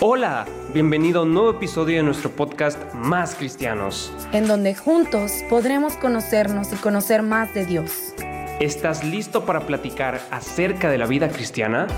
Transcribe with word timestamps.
Hola, 0.00 0.46
bienvenido 0.72 1.18
a 1.18 1.22
un 1.24 1.34
nuevo 1.34 1.50
episodio 1.50 1.96
de 1.96 2.04
nuestro 2.04 2.30
podcast 2.30 2.78
Más 2.94 3.34
Cristianos, 3.34 4.12
en 4.30 4.46
donde 4.46 4.76
juntos 4.76 5.32
podremos 5.50 5.94
conocernos 5.94 6.72
y 6.72 6.76
conocer 6.76 7.24
más 7.24 7.52
de 7.52 7.66
Dios. 7.66 8.14
¿Estás 8.60 9.02
listo 9.02 9.44
para 9.44 9.66
platicar 9.66 10.20
acerca 10.30 10.88
de 10.88 10.98
la 10.98 11.06
vida 11.06 11.28
cristiana? 11.30 11.88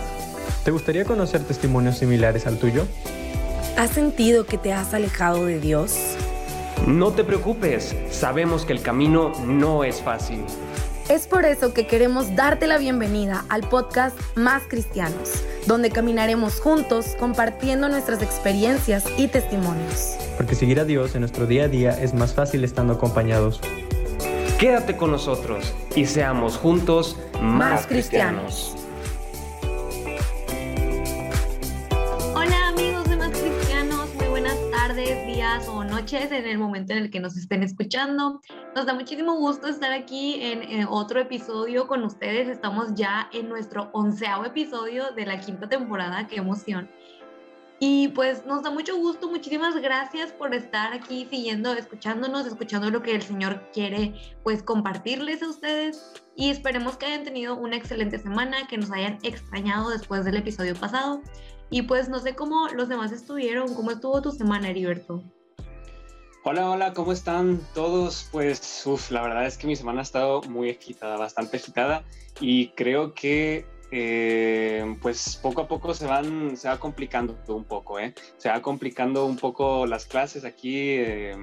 ¿Te 0.64 0.70
gustaría 0.70 1.04
conocer 1.04 1.44
testimonios 1.44 1.98
similares 1.98 2.46
al 2.46 2.58
tuyo? 2.58 2.86
¿Has 3.76 3.90
sentido 3.90 4.46
que 4.46 4.56
te 4.56 4.72
has 4.72 4.94
alejado 4.94 5.44
de 5.44 5.60
Dios? 5.60 6.16
No 6.86 7.10
te 7.12 7.22
preocupes, 7.22 7.94
sabemos 8.10 8.64
que 8.64 8.72
el 8.72 8.80
camino 8.80 9.32
no 9.44 9.84
es 9.84 10.00
fácil. 10.00 10.46
Es 11.10 11.26
por 11.26 11.44
eso 11.44 11.74
que 11.74 11.88
queremos 11.88 12.36
darte 12.36 12.68
la 12.68 12.78
bienvenida 12.78 13.44
al 13.48 13.68
podcast 13.68 14.16
Más 14.36 14.62
Cristianos, 14.68 15.44
donde 15.66 15.90
caminaremos 15.90 16.60
juntos 16.60 17.16
compartiendo 17.18 17.88
nuestras 17.88 18.22
experiencias 18.22 19.04
y 19.18 19.26
testimonios. 19.26 20.14
Porque 20.36 20.54
seguir 20.54 20.78
a 20.78 20.84
Dios 20.84 21.16
en 21.16 21.22
nuestro 21.22 21.48
día 21.48 21.64
a 21.64 21.68
día 21.68 22.00
es 22.00 22.14
más 22.14 22.32
fácil 22.32 22.62
estando 22.62 22.92
acompañados. 22.92 23.60
Quédate 24.60 24.96
con 24.96 25.10
nosotros 25.10 25.74
y 25.96 26.06
seamos 26.06 26.56
juntos 26.56 27.16
más, 27.42 27.88
cristianos. 27.88 28.76
Días 35.40 35.68
o 35.68 35.82
noches 35.82 36.30
en 36.32 36.46
el 36.46 36.58
momento 36.58 36.92
en 36.92 36.98
el 36.98 37.10
que 37.10 37.18
nos 37.18 37.34
estén 37.34 37.62
escuchando. 37.62 38.42
Nos 38.76 38.84
da 38.84 38.92
muchísimo 38.92 39.36
gusto 39.36 39.68
estar 39.68 39.90
aquí 39.90 40.38
en, 40.42 40.84
otro 40.86 41.18
episodio 41.18 41.86
con 41.86 42.04
ustedes. 42.04 42.46
Estamos 42.46 42.92
ya 42.94 43.30
en 43.32 43.48
nuestro 43.48 43.88
onceavo 43.94 44.44
episodio 44.44 45.12
de 45.12 45.24
la 45.24 45.40
quinta 45.40 45.66
temporada. 45.66 46.26
¡Qué 46.26 46.36
emoción! 46.36 46.90
Y 47.78 48.08
pues 48.08 48.44
nos 48.44 48.62
da 48.62 48.70
mucho 48.70 48.94
gusto, 48.98 49.30
muchísimas 49.30 49.74
gracias 49.76 50.30
por 50.30 50.54
estar 50.54 50.92
aquí 50.92 51.26
siguiendo, 51.30 51.72
escuchándonos, 51.72 52.46
escuchando 52.46 52.90
lo 52.90 53.00
que 53.00 53.14
el 53.14 53.22
Señor 53.22 53.70
quiere 53.72 54.12
pues 54.44 54.62
compartirles 54.62 55.42
a 55.42 55.48
ustedes 55.48 56.12
y 56.36 56.50
esperemos 56.50 56.98
que 56.98 57.06
hayan 57.06 57.24
tenido 57.24 57.56
una 57.56 57.76
excelente 57.76 58.18
semana, 58.18 58.66
que 58.68 58.76
nos 58.76 58.90
hayan 58.90 59.18
extrañado 59.22 59.88
después 59.88 60.26
del 60.26 60.36
episodio 60.36 60.74
pasado 60.74 61.22
y 61.70 61.82
pues 61.82 62.08
no 62.08 62.18
sé 62.18 62.34
cómo 62.34 62.68
los 62.68 62.88
demás 62.88 63.12
estuvieron, 63.12 63.74
cómo 63.74 63.92
estuvo 63.92 64.20
tu 64.20 64.32
semana, 64.32 64.68
Heriberto. 64.68 65.22
Hola, 66.42 66.70
hola, 66.70 66.92
¿cómo 66.94 67.12
están 67.12 67.60
todos? 67.74 68.28
Pues, 68.32 68.84
la 69.10 69.22
verdad 69.22 69.46
es 69.46 69.56
que 69.58 69.66
mi 69.66 69.76
semana 69.76 70.00
ha 70.00 70.02
estado 70.02 70.42
muy 70.42 70.70
agitada, 70.70 71.16
bastante 71.16 71.58
agitada 71.58 72.02
y 72.40 72.68
creo 72.68 73.12
que 73.14 73.66
eh, 73.92 74.96
pues 75.02 75.36
poco 75.36 75.62
a 75.62 75.68
poco 75.68 75.92
se 75.94 76.06
van, 76.06 76.56
se 76.56 76.68
va 76.68 76.78
complicando 76.78 77.36
un 77.48 77.64
poco, 77.64 77.98
¿eh? 77.98 78.14
Se 78.38 78.48
va 78.48 78.62
complicando 78.62 79.26
un 79.26 79.36
poco 79.36 79.86
las 79.86 80.06
clases 80.06 80.44
aquí 80.44 80.76
eh, 80.76 81.36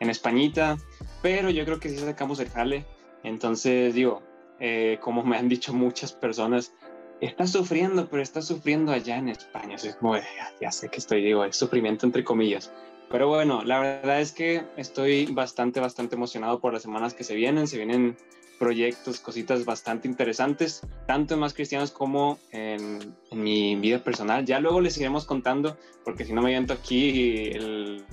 en 0.00 0.10
Españita, 0.10 0.78
pero 1.20 1.50
yo 1.50 1.64
creo 1.64 1.78
que 1.78 1.90
sí 1.90 1.98
sacamos 1.98 2.40
el 2.40 2.48
jale. 2.48 2.86
Entonces, 3.22 3.94
digo, 3.94 4.22
eh, 4.58 4.98
como 5.02 5.22
me 5.22 5.36
han 5.36 5.48
dicho 5.48 5.74
muchas 5.74 6.12
personas, 6.12 6.72
estás 7.20 7.50
sufriendo, 7.50 8.08
pero 8.08 8.22
estás 8.22 8.46
sufriendo 8.46 8.92
allá 8.92 9.16
en 9.16 9.28
España. 9.28 9.76
es 9.76 9.96
como, 9.96 10.16
ya, 10.16 10.24
ya 10.60 10.72
sé 10.72 10.88
que 10.88 10.98
estoy, 10.98 11.22
digo, 11.22 11.44
es 11.44 11.56
sufrimiento 11.56 12.06
entre 12.06 12.24
comillas 12.24 12.72
pero 13.10 13.26
bueno, 13.26 13.62
la 13.64 13.80
verdad 13.80 14.20
es 14.20 14.30
que 14.30 14.62
estoy 14.76 15.26
bastante, 15.26 15.80
bastante 15.80 16.14
emocionado 16.14 16.60
por 16.60 16.72
las 16.72 16.82
semanas 16.82 17.12
que 17.12 17.24
se 17.24 17.34
vienen. 17.34 17.66
Se 17.66 17.76
vienen 17.76 18.16
proyectos, 18.60 19.18
cositas 19.18 19.64
bastante 19.64 20.06
interesantes, 20.06 20.82
tanto 21.08 21.34
en 21.34 21.40
Más 21.40 21.52
Cristianos 21.52 21.90
como 21.90 22.38
en, 22.52 23.16
mi 23.32 23.74
vida 23.74 23.98
personal. 23.98 24.44
Ya 24.44 24.60
luego 24.60 24.80
les 24.80 24.96
iremos 24.96 25.24
contando, 25.24 25.76
porque 26.04 26.24
si 26.24 26.32
no 26.32 26.40
me 26.40 26.50
aviento 26.50 26.72
aquí 26.72 27.48
el, 27.48 28.04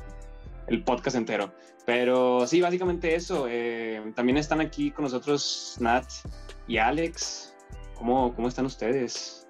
el, 0.66 0.84
podcast 0.84 1.16
entero. 1.16 1.54
Pero 1.86 2.48
sí, 2.48 2.60
básicamente 2.60 3.14
eso. 3.14 3.46
Eh, 3.48 4.02
también 4.16 4.38
están 4.38 4.62
aquí 4.62 4.90
con 4.90 5.04
nosotros 5.04 5.78
Nat 5.80 6.08
y 6.68 6.78
Alex. 6.78 7.54
¿Cómo, 7.98 8.34
cómo 8.36 8.48
están 8.48 8.66
ustedes? 8.66 9.48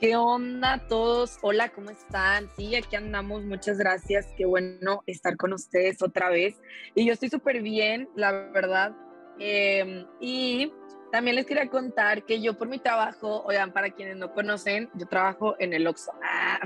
¿Qué 0.00 0.16
onda 0.16 0.86
todos? 0.88 1.38
Hola, 1.42 1.70
¿cómo 1.70 1.90
están? 1.90 2.48
Sí, 2.56 2.74
aquí 2.74 2.96
andamos, 2.96 3.44
muchas 3.44 3.78
gracias. 3.78 4.26
Qué 4.36 4.44
bueno 4.44 5.02
estar 5.06 5.36
con 5.36 5.52
ustedes 5.52 6.02
otra 6.02 6.28
vez. 6.28 6.60
Y 6.94 7.06
yo 7.06 7.12
estoy 7.12 7.30
súper 7.30 7.62
bien, 7.62 8.08
la 8.14 8.32
verdad. 8.32 8.92
Em, 9.38 10.06
y 10.20 10.72
también 11.12 11.36
les 11.36 11.46
quería 11.46 11.68
contar 11.68 12.24
que 12.24 12.40
yo 12.40 12.58
por 12.58 12.68
mi 12.68 12.78
trabajo, 12.78 13.42
oigan, 13.44 13.72
para 13.72 13.90
quienes 13.90 14.16
no 14.16 14.32
conocen, 14.32 14.90
yo 14.94 15.06
trabajo 15.06 15.56
en 15.58 15.72
el 15.72 15.86
Oxxo. 15.86 16.12
Ah, 16.22 16.60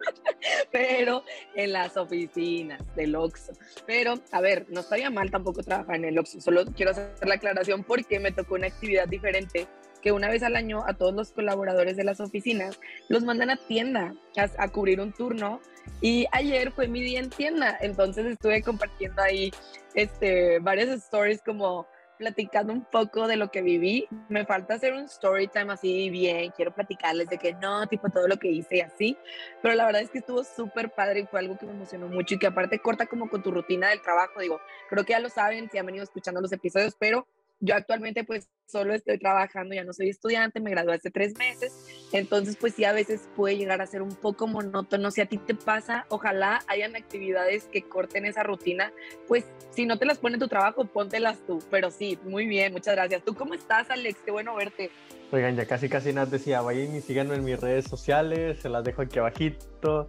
pero 0.72 1.22
en 1.54 1.72
las 1.72 1.96
oficinas 1.96 2.82
del 2.94 3.14
Oxxo. 3.16 3.52
Pero, 3.86 4.14
a 4.32 4.40
ver, 4.40 4.66
no 4.68 4.80
estaría 4.80 5.10
mal 5.10 5.30
tampoco 5.30 5.62
trabajar 5.62 5.96
en 5.96 6.06
el 6.06 6.18
Oxxo, 6.18 6.40
solo 6.40 6.64
quiero 6.66 6.92
hacer 6.92 7.12
la 7.26 7.34
aclaración 7.34 7.84
porque 7.84 8.20
me 8.20 8.32
tocó 8.32 8.54
una 8.54 8.66
actividad 8.66 9.08
diferente 9.08 9.66
que 10.06 10.12
una 10.12 10.28
vez 10.28 10.44
al 10.44 10.54
año 10.54 10.84
a 10.86 10.94
todos 10.94 11.14
los 11.14 11.32
colaboradores 11.32 11.96
de 11.96 12.04
las 12.04 12.20
oficinas 12.20 12.78
los 13.08 13.24
mandan 13.24 13.50
a 13.50 13.56
tienda 13.56 14.14
a, 14.36 14.68
cubrir 14.68 15.00
un 15.00 15.12
turno 15.12 15.60
y 16.00 16.26
ayer 16.30 16.70
fue 16.70 16.86
mi 16.86 17.00
día 17.00 17.18
en 17.18 17.30
tienda, 17.30 17.76
entonces 17.80 18.26
estuve 18.26 18.62
compartiendo 18.62 19.20
ahí 19.20 19.50
este, 19.94 20.60
varias 20.60 20.90
stories 20.90 21.42
como 21.42 21.88
platicando 22.18 22.72
un 22.72 22.84
poco 22.84 23.26
de 23.26 23.36
lo 23.36 23.50
que 23.50 23.62
viví. 23.62 24.08
Me 24.28 24.44
falta 24.44 24.74
hacer 24.74 24.92
un 24.92 25.04
story 25.04 25.48
time 25.48 25.72
así 25.72 26.10
bien, 26.10 26.50
quiero 26.56 26.74
platicarles 26.74 27.28
de 27.28 27.38
que 27.38 27.54
no, 27.54 27.86
tipo 27.86 28.08
todo 28.08 28.28
lo 28.28 28.36
que 28.36 28.48
hice 28.48 28.76
y 28.76 28.80
así, 28.80 29.16
pero 29.62 29.74
la 29.74 29.86
verdad 29.86 30.02
es 30.02 30.10
que 30.10 30.18
estuvo 30.18 30.44
súper 30.44 30.90
padre 30.90 31.20
y 31.20 31.26
fue 31.26 31.40
algo 31.40 31.56
que 31.58 31.66
me 31.66 31.72
emocionó 31.72 32.08
mucho 32.08 32.34
y 32.34 32.38
que 32.38 32.46
aparte 32.46 32.78
corta 32.78 33.06
como 33.06 33.28
con 33.28 33.42
tu 33.42 33.50
rutina 33.50 33.88
del 33.88 34.02
trabajo, 34.02 34.40
digo, 34.40 34.60
creo 34.88 35.04
que 35.04 35.12
ya 35.12 35.20
lo 35.20 35.28
saben 35.28 35.70
si 35.70 35.78
han 35.78 35.86
venido 35.86 36.04
escuchando 36.04 36.40
los 36.40 36.52
episodios, 36.52 36.94
pero 36.98 37.26
yo 37.60 37.74
actualmente 37.74 38.24
pues 38.24 38.48
solo 38.66 38.94
estoy 38.94 39.18
trabajando, 39.18 39.74
ya 39.74 39.84
no 39.84 39.92
soy 39.92 40.08
estudiante, 40.08 40.60
me 40.60 40.70
gradué 40.70 40.94
hace 40.94 41.10
tres 41.10 41.38
meses, 41.38 41.72
entonces 42.12 42.56
pues 42.56 42.74
sí 42.74 42.84
a 42.84 42.92
veces 42.92 43.28
puede 43.36 43.56
llegar 43.56 43.80
a 43.80 43.86
ser 43.86 44.02
un 44.02 44.14
poco 44.14 44.46
monótono. 44.46 45.10
Si 45.10 45.20
a 45.20 45.26
ti 45.26 45.38
te 45.38 45.54
pasa, 45.54 46.04
ojalá 46.08 46.60
hayan 46.66 46.96
actividades 46.96 47.64
que 47.64 47.82
corten 47.82 48.26
esa 48.26 48.42
rutina, 48.42 48.92
pues 49.28 49.44
si 49.70 49.86
no 49.86 49.98
te 49.98 50.06
las 50.06 50.18
pone 50.18 50.38
tu 50.38 50.48
trabajo, 50.48 50.84
póntelas 50.84 51.38
tú, 51.46 51.62
pero 51.70 51.90
sí, 51.90 52.18
muy 52.24 52.46
bien, 52.46 52.72
muchas 52.72 52.94
gracias. 52.94 53.22
¿Tú 53.24 53.34
cómo 53.34 53.54
estás, 53.54 53.90
Alex? 53.90 54.18
Qué 54.24 54.30
bueno 54.30 54.54
verte. 54.54 54.90
Oigan, 55.32 55.56
ya 55.56 55.66
casi 55.66 55.88
casi 55.88 56.12
nada 56.12 56.26
decía, 56.26 56.60
vayan 56.60 56.94
y 56.94 57.00
síganme 57.00 57.34
en 57.34 57.44
mis 57.44 57.60
redes 57.60 57.86
sociales, 57.86 58.60
se 58.60 58.68
las 58.68 58.84
dejo 58.84 59.02
aquí 59.02 59.18
abajito 59.18 60.08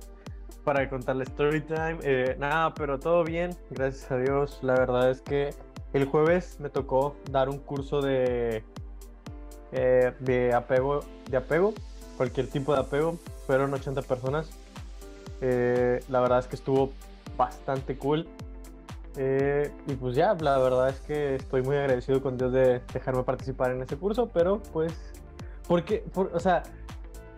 para 0.64 0.90
contarles 0.90 1.30
story 1.30 1.62
time. 1.62 1.98
Eh, 2.04 2.36
nada, 2.38 2.74
pero 2.74 3.00
todo 3.00 3.24
bien, 3.24 3.56
gracias 3.70 4.12
a 4.12 4.18
Dios. 4.18 4.60
La 4.62 4.74
verdad 4.74 5.10
es 5.10 5.22
que 5.22 5.52
el 5.94 6.06
jueves 6.06 6.60
me 6.60 6.70
tocó 6.70 7.16
dar 7.32 7.50
un 7.50 7.58
curso 7.60 8.02
de, 8.02 8.64
eh, 9.72 10.14
de, 10.20 10.54
apego, 10.54 11.02
de 11.30 11.38
apego, 11.38 11.74
cualquier 12.18 12.48
tipo 12.48 12.74
de 12.74 12.82
apego. 12.82 13.18
Fueron 13.46 13.74
80 13.74 14.02
personas. 14.02 14.50
Eh, 15.42 16.04
la 16.10 16.20
verdad 16.20 16.40
es 16.40 16.48
que 16.48 16.56
estuvo 16.56 16.92
bastante 17.38 17.98
cool. 17.98 18.28
Eh, 19.16 19.72
y 19.88 19.96
pues 19.96 20.16
ya, 20.16 20.36
la 20.36 20.60
verdad 20.60 20.90
es 20.90 21.00
que 21.02 21.36
estoy 21.36 21.64
muy 21.64 21.76
agradecido 21.76 22.22
con 22.22 22.38
Dios 22.38 22.54
de 22.54 22.82
dejarme 22.94 23.24
participar 23.24 23.72
en 23.72 23.82
ese 23.82 23.98
curso, 23.98 24.30
pero 24.32 24.62
pues, 24.72 24.94
porque, 25.68 26.04
o 26.16 26.40
sea, 26.40 26.62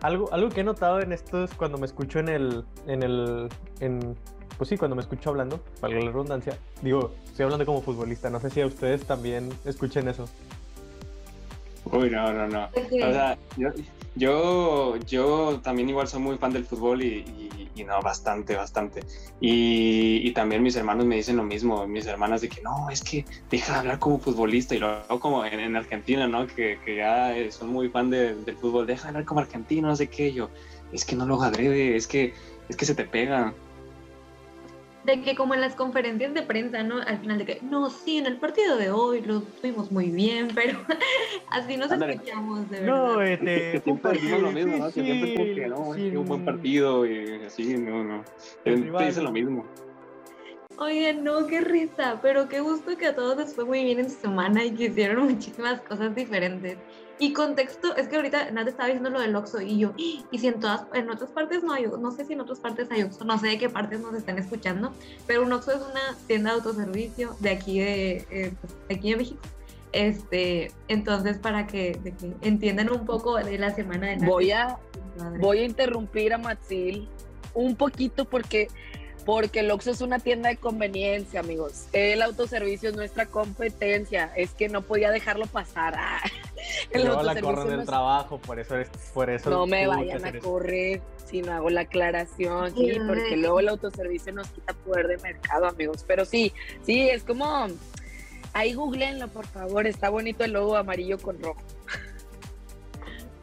algo, 0.01 0.31
algo 0.33 0.49
que 0.49 0.61
he 0.61 0.63
notado 0.63 0.99
en 0.99 1.13
esto 1.13 1.45
es 1.45 1.53
cuando 1.53 1.77
me 1.77 1.85
escucho 1.85 2.19
en 2.19 2.27
el, 2.27 2.65
en 2.85 3.03
el, 3.03 3.49
en, 3.79 4.17
pues 4.59 4.69
sí, 4.69 4.77
cuando 4.77 4.95
me 4.97 5.01
escucho 5.01 5.29
hablando, 5.29 5.61
valga 5.79 6.01
la 6.01 6.11
redundancia, 6.11 6.57
digo, 6.81 7.15
estoy 7.25 7.45
hablando 7.45 7.65
como 7.65 7.81
futbolista, 7.81 8.29
no 8.29 8.41
sé 8.41 8.49
si 8.49 8.59
a 8.59 8.65
ustedes 8.65 9.05
también 9.05 9.49
escuchen 9.63 10.09
eso. 10.09 10.27
Uy, 11.85 12.09
no, 12.09 12.33
no, 12.33 12.45
no. 12.45 12.65
O 12.65 13.11
sea, 13.11 13.37
yo, 14.15 14.97
yo, 15.07 15.61
también 15.63 15.87
igual 15.87 16.09
soy 16.09 16.21
muy 16.21 16.37
fan 16.37 16.51
del 16.51 16.65
fútbol 16.65 17.01
y, 17.01 17.23
no, 17.87 18.01
bastante, 18.01 18.57
bastante. 18.57 19.01
Y, 19.39 20.29
también 20.33 20.61
mis 20.61 20.75
hermanos 20.75 21.05
me 21.05 21.15
dicen 21.15 21.37
lo 21.37 21.43
mismo, 21.43 21.87
mis 21.87 22.05
hermanas 22.05 22.41
de 22.41 22.49
que 22.49 22.61
no, 22.61 22.89
es 22.89 23.01
que 23.01 23.23
deja 23.49 23.71
de 23.71 23.79
hablar 23.79 23.99
como 23.99 24.19
futbolista 24.19 24.75
y 24.75 24.79
luego 24.79 25.21
como 25.21 25.45
en, 25.45 25.77
Argentina, 25.77 26.27
¿no? 26.27 26.47
Que, 26.47 26.77
ya 26.85 27.33
son 27.49 27.69
muy 27.69 27.87
fan 27.87 28.09
del 28.09 28.57
fútbol, 28.59 28.85
deja 28.85 29.03
de 29.03 29.07
hablar 29.07 29.23
como 29.23 29.39
argentino, 29.39 29.87
no 29.87 29.95
sé 29.95 30.07
qué, 30.07 30.33
yo, 30.33 30.49
es 30.91 31.05
que 31.05 31.15
no 31.15 31.25
lo 31.25 31.41
adrede, 31.41 31.95
es 31.95 32.07
que, 32.07 32.33
es 32.67 32.75
que 32.75 32.85
se 32.85 32.93
te 32.93 33.05
pega 33.05 33.53
de 35.03 35.21
que 35.21 35.35
como 35.35 35.53
en 35.53 35.61
las 35.61 35.75
conferencias 35.75 36.33
de 36.33 36.41
prensa, 36.41 36.83
¿no? 36.83 37.01
Al 37.01 37.19
final 37.19 37.37
de 37.37 37.45
que, 37.45 37.59
no, 37.61 37.89
sí, 37.89 38.17
en 38.17 38.25
el 38.25 38.37
partido 38.37 38.77
de 38.77 38.91
hoy 38.91 39.21
lo 39.21 39.41
tuvimos 39.41 39.91
muy 39.91 40.09
bien, 40.09 40.49
pero 40.55 40.79
así 41.49 41.77
nos 41.77 41.91
escuchamos, 41.91 42.69
de 42.69 42.81
verdad. 42.81 42.95
No, 42.95 43.21
este, 43.21 43.81
siempre 43.81 44.11
decimos 44.13 44.41
lo 44.41 44.51
mismo, 44.51 44.77
¿no? 44.77 44.91
siempre 44.91 45.33
como 45.33 45.45
que, 45.55 45.67
no, 45.67 45.95
es 45.95 46.11
que 46.11 46.17
un 46.17 46.25
buen 46.25 46.45
partido 46.45 47.05
y 47.05 47.43
así, 47.45 47.77
no, 47.77 48.03
no. 48.03 48.23
Siempre 48.63 49.05
dicen 49.05 49.23
lo 49.23 49.31
mismo. 49.31 49.65
Oye, 50.77 51.13
no, 51.13 51.45
qué 51.47 51.59
risa, 51.59 52.19
pero 52.21 52.47
qué 52.47 52.61
gusto 52.61 52.95
que 52.97 53.07
a 53.07 53.15
todos 53.15 53.37
les 53.37 53.53
fue 53.53 53.65
muy 53.65 53.83
bien 53.83 53.99
en 53.99 54.09
su 54.09 54.17
semana 54.17 54.63
y 54.63 54.71
que 54.71 54.85
hicieron 54.85 55.27
muchísimas 55.29 55.81
cosas 55.81 56.15
diferentes. 56.15 56.77
Y 57.21 57.33
contexto, 57.33 57.95
es 57.97 58.07
que 58.07 58.15
ahorita 58.15 58.49
Nat 58.51 58.67
estaba 58.69 58.87
diciendo 58.87 59.09
lo 59.09 59.19
del 59.19 59.35
Oxxo 59.35 59.59
y 59.59 59.77
yo, 59.77 59.93
y 59.97 60.23
si 60.31 60.47
en 60.47 60.61
todas, 60.61 60.85
en 60.93 61.09
otras 61.09 61.29
partes 61.31 61.63
no 61.63 61.73
hay, 61.73 61.85
no 61.85 62.11
sé 62.11 62.23
si 62.23 62.31
en 62.31 62.39
otras 62.39 62.59
partes 62.59 62.89
hay 62.91 63.03
Oxxo, 63.03 63.25
no 63.25 63.37
sé 63.37 63.47
de 63.47 63.57
qué 63.57 63.69
partes 63.69 63.99
nos 63.99 64.15
están 64.15 64.37
escuchando, 64.37 64.93
pero 65.27 65.43
un 65.43 65.51
Oxxo 65.51 65.71
es 65.71 65.81
una 65.81 66.17
tienda 66.27 66.51
de 66.51 66.55
autoservicio 66.55 67.35
de 67.41 67.49
aquí 67.49 67.79
de, 67.79 68.25
eh, 68.29 68.53
pues, 68.61 68.97
aquí 68.97 69.11
de 69.11 69.17
México. 69.17 69.41
Este, 69.91 70.71
entonces 70.87 71.37
para 71.39 71.67
que, 71.67 71.99
que, 72.03 72.33
entiendan 72.41 72.89
un 72.89 73.05
poco 73.05 73.35
de 73.37 73.57
la 73.57 73.75
semana 73.75 74.07
de 74.07 74.17
Nat. 74.17 74.29
Voy 74.29 74.51
a, 74.51 74.77
voy 75.39 75.59
a 75.59 75.65
interrumpir 75.65 76.33
a 76.33 76.37
Matzil 76.37 77.09
un 77.53 77.75
poquito 77.75 78.25
porque 78.25 78.69
porque 79.25 79.59
el 79.59 79.69
Oxxo 79.69 79.91
es 79.91 80.01
una 80.01 80.17
tienda 80.17 80.49
de 80.49 80.57
conveniencia, 80.57 81.41
amigos. 81.41 81.85
El 81.93 82.23
autoservicio 82.23 82.89
es 82.89 82.95
nuestra 82.95 83.27
competencia. 83.27 84.31
Es 84.35 84.51
que 84.51 84.69
no 84.69 84.81
podía 84.81 85.11
dejarlo 85.11 85.45
pasar. 85.45 85.93
Ah, 85.97 86.21
el 86.91 87.05
luego 87.05 87.23
la 87.23 87.39
corren 87.39 87.67
del 87.67 87.85
trabajo, 87.85 88.39
por 88.39 88.59
eso, 88.59 88.77
es, 88.77 88.89
por 89.13 89.29
eso 89.29 89.49
No 89.49 89.65
me 89.65 89.87
vayan 89.87 90.25
a 90.25 90.39
correr 90.39 91.01
si 91.25 91.41
no 91.41 91.53
hago 91.53 91.69
la 91.69 91.81
aclaración, 91.81 92.75
sí, 92.75 92.97
porque 93.05 93.37
luego 93.37 93.59
el 93.59 93.69
autoservicio 93.69 94.33
nos 94.33 94.47
quita 94.47 94.73
poder 94.73 95.07
de 95.07 95.17
mercado, 95.17 95.67
amigos. 95.67 96.03
Pero 96.07 96.25
sí, 96.25 96.53
sí, 96.83 97.09
es 97.09 97.23
como... 97.23 97.67
Ahí 98.53 98.73
googleenlo, 98.73 99.27
por 99.27 99.45
favor. 99.45 99.85
Está 99.85 100.09
bonito 100.09 100.43
el 100.43 100.53
logo 100.53 100.75
amarillo 100.75 101.19
con 101.19 101.39
rojo. 101.39 101.61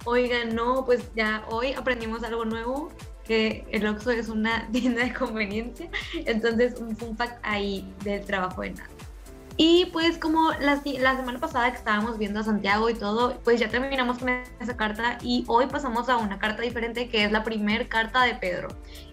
Oigan, 0.05 0.55
no, 0.55 0.85
pues 0.85 1.03
ya 1.15 1.45
hoy 1.49 1.73
aprendimos 1.75 2.25
algo 2.25 2.45
nuevo 2.45 2.91
que 3.27 3.65
el 3.71 3.87
Oxxo 3.87 4.13
es 4.13 4.29
una 4.29 4.69
tienda 4.73 5.05
de 5.05 5.13
conveniencia, 5.13 5.91
entonces 6.15 6.79
un 6.79 6.97
fun 6.97 7.17
fact 7.17 7.39
ahí 7.43 7.93
del 8.05 8.25
trabajo 8.25 8.63
de 8.63 8.71
nada. 8.71 8.96
Y 9.59 9.87
pues 9.87 10.19
como 10.19 10.53
la, 10.61 10.83
semana 10.83 11.39
pasada 11.39 11.71
que 11.71 11.79
estábamos 11.79 12.19
viendo 12.19 12.41
a 12.41 12.43
Santiago 12.43 12.91
y 12.91 12.95
todo, 12.95 13.39
pues 13.43 13.59
ya 13.59 13.69
terminamos 13.71 14.19
con 14.19 14.29
esa 14.29 14.77
carta 14.77 15.17
y 15.23 15.45
hoy 15.49 15.67
pasamos 15.67 16.11
a 16.11 16.19
una 16.19 16.39
carta 16.39 16.61
diferente 16.61 17.09
que 17.09 17.25
es 17.25 17.33
la 17.33 17.43
primer 17.43 17.89
carta 17.89 18.25
de 18.25 18.35
Pedro. 18.35 18.69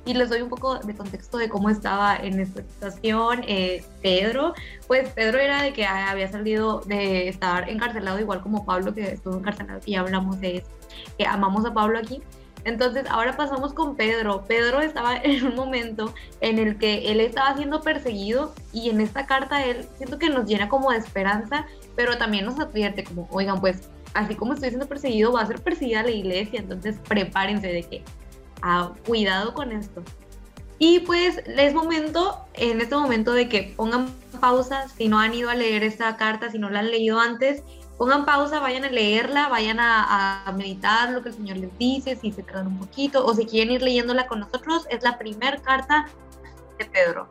Y 0.05 0.13
les 0.15 0.29
doy 0.29 0.41
un 0.41 0.49
poco 0.49 0.79
de 0.79 0.93
contexto 0.95 1.37
de 1.37 1.47
cómo 1.47 1.69
estaba 1.69 2.17
en 2.17 2.41
esta 2.41 2.61
situación 2.61 3.45
eh, 3.47 3.85
Pedro. 4.01 4.53
Pues 4.87 5.07
Pedro 5.11 5.39
era 5.39 5.63
de 5.63 5.71
que 5.71 5.85
había 5.85 6.29
salido 6.29 6.81
de 6.81 7.29
estar 7.29 7.69
encarcelado 7.69 8.19
igual 8.19 8.41
como 8.41 8.65
Pablo 8.65 8.93
que 8.93 9.13
estuvo 9.13 9.37
encarcelado 9.37 9.79
y 9.85 9.95
hablamos 9.95 10.41
de 10.41 10.57
eso, 10.57 10.67
que 11.17 11.25
amamos 11.25 11.65
a 11.65 11.73
Pablo 11.73 11.99
aquí. 11.99 12.21
Entonces, 12.65 13.05
ahora 13.09 13.35
pasamos 13.35 13.73
con 13.73 13.95
Pedro. 13.95 14.45
Pedro 14.47 14.81
estaba 14.81 15.17
en 15.23 15.45
un 15.45 15.55
momento 15.55 16.13
en 16.41 16.59
el 16.59 16.77
que 16.77 17.11
él 17.11 17.19
estaba 17.19 17.55
siendo 17.55 17.81
perseguido 17.81 18.53
y 18.71 18.89
en 18.89 19.01
esta 19.01 19.25
carta 19.25 19.65
él 19.65 19.87
siento 19.97 20.17
que 20.17 20.29
nos 20.29 20.45
llena 20.45 20.69
como 20.69 20.91
de 20.91 20.97
esperanza, 20.97 21.65
pero 21.95 22.17
también 22.17 22.45
nos 22.45 22.59
advierte 22.59 23.03
como, 23.03 23.27
oigan, 23.31 23.59
pues 23.59 23.89
así 24.13 24.35
como 24.35 24.53
estoy 24.53 24.69
siendo 24.69 24.87
perseguido, 24.87 25.33
va 25.33 25.41
a 25.41 25.47
ser 25.47 25.61
perseguida 25.61 26.03
la 26.03 26.11
iglesia, 26.11 26.59
entonces 26.59 26.97
prepárense 27.07 27.67
de 27.67 27.83
que, 27.83 28.03
ah, 28.61 28.91
cuidado 29.05 29.53
con 29.53 29.71
esto. 29.71 30.03
Y 30.79 30.99
pues 30.99 31.41
es 31.45 31.73
momento, 31.73 32.45
en 32.55 32.81
este 32.81 32.95
momento 32.95 33.31
de 33.31 33.47
que 33.47 33.73
pongan 33.75 34.07
pausa 34.41 34.89
si 34.89 35.07
no 35.07 35.19
han 35.19 35.33
ido 35.33 35.49
a 35.49 35.55
leer 35.55 35.83
esta 35.83 36.17
carta, 36.17 36.51
si 36.51 36.59
no 36.59 36.69
la 36.69 36.79
han 36.79 36.91
leído 36.91 37.19
antes, 37.19 37.63
pongan 37.97 38.25
pausa, 38.25 38.59
vayan 38.59 38.85
a 38.85 38.89
leerla, 38.89 39.49
vayan 39.49 39.79
a, 39.79 40.51
meditar 40.55 41.11
lo 41.11 41.21
que 41.21 41.29
el 41.29 41.35
Señor 41.35 41.57
les 41.57 41.77
dice, 41.77 42.15
si 42.15 42.31
se 42.31 42.43
quedan 42.43 42.67
un 42.67 42.79
poquito, 42.79 43.25
o 43.25 43.33
si 43.33 43.45
quieren 43.45 43.73
ir 43.73 43.81
leyéndola 43.81 44.27
con 44.27 44.39
nosotros, 44.39 44.85
es 44.89 45.03
la 45.03 45.17
primera 45.17 45.57
carta 45.61 46.07
de 46.77 46.85
Pedro. 46.85 47.27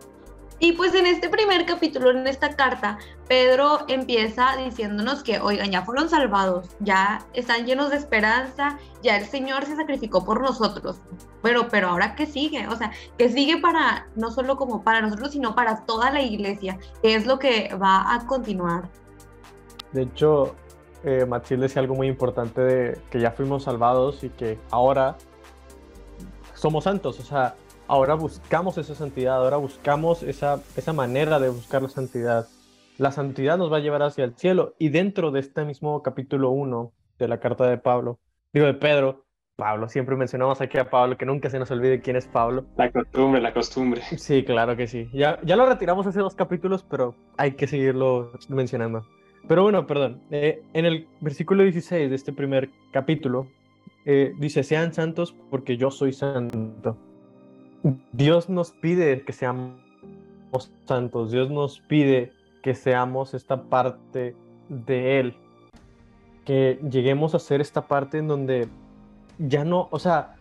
Y 0.64 0.74
pues 0.74 0.94
en 0.94 1.06
este 1.06 1.28
primer 1.28 1.66
capítulo, 1.66 2.12
en 2.12 2.24
esta 2.28 2.54
carta, 2.54 2.96
Pedro 3.26 3.84
empieza 3.88 4.56
diciéndonos 4.56 5.24
que, 5.24 5.40
oigan, 5.40 5.72
ya 5.72 5.82
fueron 5.82 6.08
salvados, 6.08 6.68
ya 6.78 7.26
están 7.32 7.66
llenos 7.66 7.90
de 7.90 7.96
esperanza, 7.96 8.78
ya 9.02 9.16
el 9.16 9.26
Señor 9.26 9.64
se 9.64 9.74
sacrificó 9.74 10.24
por 10.24 10.40
nosotros. 10.40 11.00
Pero, 11.42 11.66
pero 11.68 11.88
ahora, 11.88 12.14
¿qué 12.14 12.26
sigue? 12.26 12.68
O 12.68 12.76
sea, 12.76 12.92
¿qué 13.18 13.28
sigue 13.28 13.58
para, 13.58 14.06
no 14.14 14.30
solo 14.30 14.56
como 14.56 14.84
para 14.84 15.00
nosotros, 15.00 15.32
sino 15.32 15.56
para 15.56 15.84
toda 15.84 16.12
la 16.12 16.22
iglesia? 16.22 16.78
¿Qué 17.02 17.16
es 17.16 17.26
lo 17.26 17.40
que 17.40 17.74
va 17.74 18.14
a 18.14 18.24
continuar? 18.28 18.88
De 19.92 20.02
hecho, 20.02 20.54
eh, 21.04 21.26
decía 21.50 21.80
algo 21.80 21.94
muy 21.94 22.06
importante 22.06 22.60
de 22.60 22.98
que 23.10 23.20
ya 23.20 23.32
fuimos 23.32 23.64
salvados 23.64 24.24
y 24.24 24.30
que 24.30 24.58
ahora 24.70 25.16
somos 26.54 26.84
santos. 26.84 27.18
O 27.20 27.22
sea, 27.22 27.54
ahora 27.88 28.14
buscamos 28.14 28.78
esa 28.78 28.94
santidad, 28.94 29.36
ahora 29.36 29.56
buscamos 29.56 30.22
esa, 30.22 30.60
esa 30.76 30.92
manera 30.92 31.38
de 31.38 31.50
buscar 31.50 31.82
la 31.82 31.88
santidad. 31.88 32.48
La 32.98 33.10
santidad 33.10 33.58
nos 33.58 33.72
va 33.72 33.78
a 33.78 33.80
llevar 33.80 34.02
hacia 34.02 34.24
el 34.24 34.34
cielo. 34.36 34.74
Y 34.78 34.90
dentro 34.90 35.30
de 35.30 35.40
este 35.40 35.64
mismo 35.64 36.02
capítulo 36.02 36.50
1 36.50 36.92
de 37.18 37.28
la 37.28 37.40
carta 37.40 37.66
de 37.66 37.78
Pablo, 37.78 38.18
digo 38.52 38.66
de 38.66 38.74
Pedro, 38.74 39.24
Pablo, 39.56 39.88
siempre 39.88 40.16
mencionamos 40.16 40.60
aquí 40.60 40.78
a 40.78 40.88
Pablo, 40.88 41.16
que 41.16 41.26
nunca 41.26 41.50
se 41.50 41.58
nos 41.58 41.70
olvide 41.70 42.00
quién 42.00 42.16
es 42.16 42.26
Pablo. 42.26 42.64
La 42.76 42.90
costumbre, 42.90 43.40
la 43.40 43.52
costumbre. 43.52 44.02
Sí, 44.16 44.44
claro 44.44 44.76
que 44.76 44.86
sí. 44.86 45.08
Ya, 45.12 45.38
ya 45.42 45.56
lo 45.56 45.66
retiramos 45.66 46.06
hace 46.06 46.20
dos 46.20 46.34
capítulos, 46.34 46.84
pero 46.88 47.14
hay 47.36 47.52
que 47.52 47.66
seguirlo 47.66 48.32
mencionando. 48.48 49.06
Pero 49.48 49.62
bueno, 49.62 49.86
perdón. 49.86 50.20
Eh, 50.30 50.62
en 50.72 50.86
el 50.86 51.06
versículo 51.20 51.62
16 51.62 52.08
de 52.08 52.16
este 52.16 52.32
primer 52.32 52.70
capítulo, 52.92 53.48
eh, 54.04 54.32
dice, 54.38 54.62
sean 54.62 54.92
santos 54.92 55.34
porque 55.50 55.76
yo 55.76 55.90
soy 55.90 56.12
santo. 56.12 56.96
Dios 58.12 58.48
nos 58.48 58.70
pide 58.70 59.22
que 59.22 59.32
seamos 59.32 59.80
santos, 60.86 61.32
Dios 61.32 61.50
nos 61.50 61.80
pide 61.80 62.32
que 62.62 62.74
seamos 62.74 63.34
esta 63.34 63.64
parte 63.64 64.36
de 64.68 65.18
Él, 65.18 65.34
que 66.44 66.78
lleguemos 66.88 67.34
a 67.34 67.38
ser 67.38 67.60
esta 67.60 67.88
parte 67.88 68.18
en 68.18 68.28
donde 68.28 68.68
ya 69.38 69.64
no, 69.64 69.88
o 69.90 69.98
sea, 69.98 70.36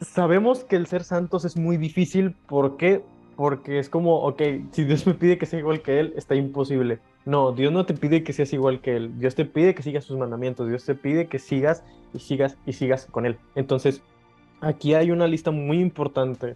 sabemos 0.00 0.64
que 0.64 0.76
el 0.76 0.86
ser 0.86 1.04
santos 1.04 1.44
es 1.44 1.56
muy 1.56 1.76
difícil, 1.76 2.32
¿por 2.46 2.76
qué? 2.76 3.04
Porque 3.36 3.78
es 3.78 3.88
como, 3.88 4.20
ok, 4.20 4.42
si 4.72 4.84
Dios 4.84 5.06
me 5.06 5.14
pide 5.14 5.38
que 5.38 5.46
sea 5.46 5.58
igual 5.58 5.82
que 5.82 6.00
Él, 6.00 6.14
está 6.16 6.34
imposible 6.34 7.00
no, 7.26 7.50
Dios 7.50 7.72
no 7.72 7.84
te 7.84 7.92
pide 7.92 8.22
que 8.22 8.32
seas 8.32 8.52
igual 8.52 8.80
que 8.80 8.96
Él. 8.96 9.18
Dios 9.18 9.34
te 9.34 9.44
pide 9.44 9.74
que 9.74 9.82
sigas 9.82 10.04
sus 10.04 10.16
mandamientos. 10.16 10.68
Dios 10.68 10.84
te 10.84 10.94
pide 10.94 11.26
que 11.26 11.40
sigas 11.40 11.82
y 12.14 12.20
sigas 12.20 12.56
y 12.64 12.72
sigas 12.72 13.08
con 13.10 13.26
Él. 13.26 13.36
Entonces, 13.56 14.00
aquí 14.60 14.94
hay 14.94 15.10
una 15.10 15.26
lista 15.26 15.50
muy 15.50 15.80
importante 15.80 16.54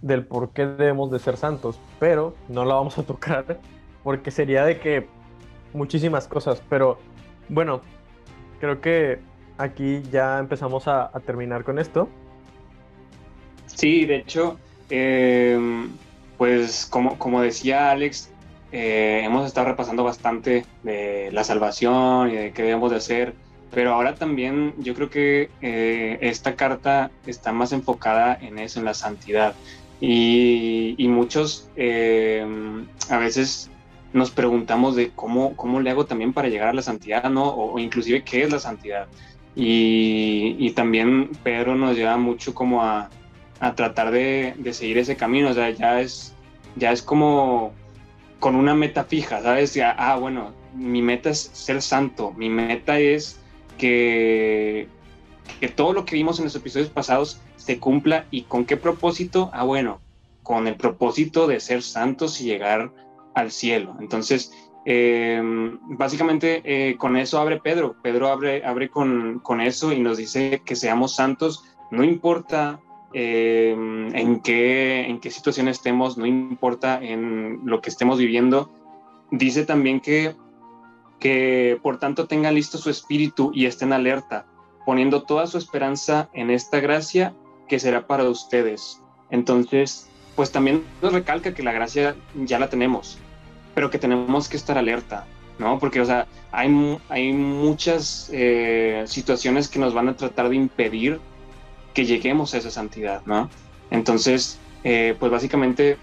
del 0.00 0.24
por 0.24 0.50
qué 0.50 0.66
debemos 0.66 1.10
de 1.10 1.18
ser 1.18 1.36
santos, 1.36 1.78
pero 2.00 2.34
no 2.48 2.64
la 2.64 2.74
vamos 2.74 2.96
a 2.98 3.02
tocar 3.06 3.60
porque 4.02 4.30
sería 4.30 4.64
de 4.64 4.80
que 4.80 5.06
muchísimas 5.74 6.26
cosas. 6.26 6.62
Pero 6.70 6.96
bueno, 7.50 7.82
creo 8.60 8.80
que 8.80 9.18
aquí 9.58 10.00
ya 10.10 10.38
empezamos 10.38 10.88
a, 10.88 11.10
terminar 11.26 11.64
con 11.64 11.78
esto. 11.78 12.08
Sí, 13.66 14.06
de 14.06 14.16
hecho, 14.16 14.56
em, 14.90 15.90
pues 16.38 16.86
como, 16.86 17.18
como 17.18 17.40
decía 17.40 17.90
Alex, 17.90 18.30
eh, 18.72 19.20
hemos 19.24 19.46
estado 19.46 19.68
repasando 19.68 20.02
bastante 20.02 20.64
de 20.82 21.30
la 21.32 21.44
salvación 21.44 22.30
y 22.30 22.36
de 22.36 22.52
qué 22.52 22.62
debemos 22.62 22.90
de 22.90 22.96
hacer, 22.96 23.34
pero 23.70 23.92
ahora 23.92 24.14
también 24.14 24.74
yo 24.78 24.94
creo 24.94 25.10
que 25.10 25.50
eh, 25.60 26.18
esta 26.22 26.56
carta 26.56 27.10
está 27.26 27.52
más 27.52 27.72
enfocada 27.72 28.38
en 28.40 28.58
eso, 28.58 28.78
en 28.78 28.86
la 28.86 28.94
santidad. 28.94 29.54
Y, 30.00 30.96
muchos 31.08 31.68
eh, 31.76 32.44
a 33.08 33.18
veces 33.18 33.70
nos 34.12 34.30
preguntamos 34.30 34.96
de 34.96 35.10
cómo, 35.10 35.54
cómo 35.56 35.80
le 35.80 35.90
hago 35.90 36.06
también 36.06 36.32
para 36.32 36.48
llegar 36.48 36.68
a 36.68 36.72
la 36.72 36.82
santidad, 36.82 37.30
¿no? 37.30 37.44
O, 37.44 37.78
inclusive 37.78 38.24
qué 38.24 38.42
es 38.42 38.50
la 38.50 38.58
santidad. 38.58 39.06
Y, 39.54 40.56
y, 40.58 40.70
también 40.72 41.30
Pedro 41.44 41.76
nos 41.76 41.96
lleva 41.96 42.16
mucho 42.16 42.54
como 42.54 42.82
a, 42.82 43.10
a 43.62 43.76
tratar 43.76 44.10
de, 44.10 44.54
de, 44.58 44.74
seguir 44.74 44.98
ese 44.98 45.14
camino, 45.14 45.50
o 45.50 45.54
sea, 45.54 45.70
ya 45.70 46.00
es, 46.00 46.34
ya 46.74 46.90
es 46.90 47.00
como 47.00 47.72
con 48.40 48.56
una 48.56 48.74
meta 48.74 49.04
fija, 49.04 49.40
¿sabes? 49.40 49.78
Ah, 49.80 50.16
bueno, 50.16 50.52
mi 50.74 51.00
meta 51.00 51.30
es 51.30 51.48
ser 51.52 51.80
santo, 51.80 52.32
mi 52.32 52.48
meta 52.48 52.98
es 52.98 53.38
que, 53.78 54.88
que 55.60 55.68
todo 55.68 55.92
lo 55.92 56.04
que 56.04 56.16
vimos 56.16 56.40
en 56.40 56.46
los 56.46 56.56
episodios 56.56 56.90
pasados 56.90 57.40
se 57.54 57.78
cumpla 57.78 58.26
y 58.32 58.42
con 58.42 58.64
qué 58.64 58.76
propósito, 58.76 59.48
ah, 59.52 59.62
bueno, 59.62 60.00
con 60.42 60.66
el 60.66 60.74
propósito 60.74 61.46
de 61.46 61.60
ser 61.60 61.84
santos 61.84 62.40
y 62.40 62.46
llegar 62.46 62.90
al 63.36 63.52
cielo. 63.52 63.94
Entonces, 64.00 64.52
em, 64.86 65.78
básicamente 65.96 66.62
eh, 66.64 66.96
con 66.96 67.16
eso 67.16 67.38
abre 67.38 67.60
Pedro, 67.60 67.94
Pedro 68.02 68.26
abre, 68.26 68.64
abre 68.64 68.88
con, 68.88 69.38
con 69.38 69.60
eso 69.60 69.92
y 69.92 70.00
nos 70.00 70.16
dice 70.16 70.62
que 70.64 70.74
seamos 70.74 71.14
santos, 71.14 71.62
no 71.92 72.02
importa 72.02 72.80
en, 73.14 74.40
qué, 74.40 75.06
en 75.06 75.20
qué 75.20 75.30
situación 75.30 75.68
estemos, 75.68 76.16
no 76.16 76.26
importa 76.26 77.02
en 77.02 77.60
lo 77.64 77.80
que 77.80 77.90
estemos 77.90 78.18
viviendo. 78.18 78.70
Dice 79.30 79.64
también 79.64 80.00
que, 80.00 80.34
que 81.18 81.78
por 81.82 81.98
tanto 81.98 82.26
tengan 82.26 82.54
listo 82.54 82.78
su 82.78 82.90
espíritu 82.90 83.52
y 83.54 83.66
estén 83.66 83.92
alerta, 83.92 84.46
poniendo 84.84 85.22
toda 85.22 85.46
su 85.46 85.58
esperanza 85.58 86.28
en 86.32 86.50
esta 86.50 86.80
gracia 86.80 87.34
que 87.68 87.78
será 87.78 88.06
para 88.06 88.28
ustedes. 88.28 89.00
Entonces, 89.30 90.08
pues 90.36 90.50
también 90.50 90.84
nos 91.00 91.12
recalca 91.12 91.54
que 91.54 91.62
la 91.62 91.72
gracia 91.72 92.16
ya 92.34 92.58
la 92.58 92.68
tenemos, 92.68 93.18
pero 93.74 93.90
que 93.90 93.98
tenemos 93.98 94.48
que 94.48 94.56
estar 94.56 94.76
alerta, 94.76 95.26
¿no? 95.58 95.78
Porque, 95.78 96.00
o 96.00 96.04
sea, 96.04 96.26
hay, 96.50 96.98
hay 97.08 97.32
muchas 97.32 98.28
eh, 98.32 99.04
situaciones 99.06 99.68
que 99.68 99.78
nos 99.78 99.94
van 99.94 100.08
a 100.08 100.16
tratar 100.16 100.48
de 100.48 100.56
impedir 100.56 101.20
que 101.92 102.04
lleguemos 102.04 102.54
a 102.54 102.58
esa 102.58 102.70
santidad, 102.70 103.22
¿no? 103.26 103.50
Entonces, 103.90 104.58
eh, 104.84 105.14
pues 105.18 105.30
básicamente 105.30 105.96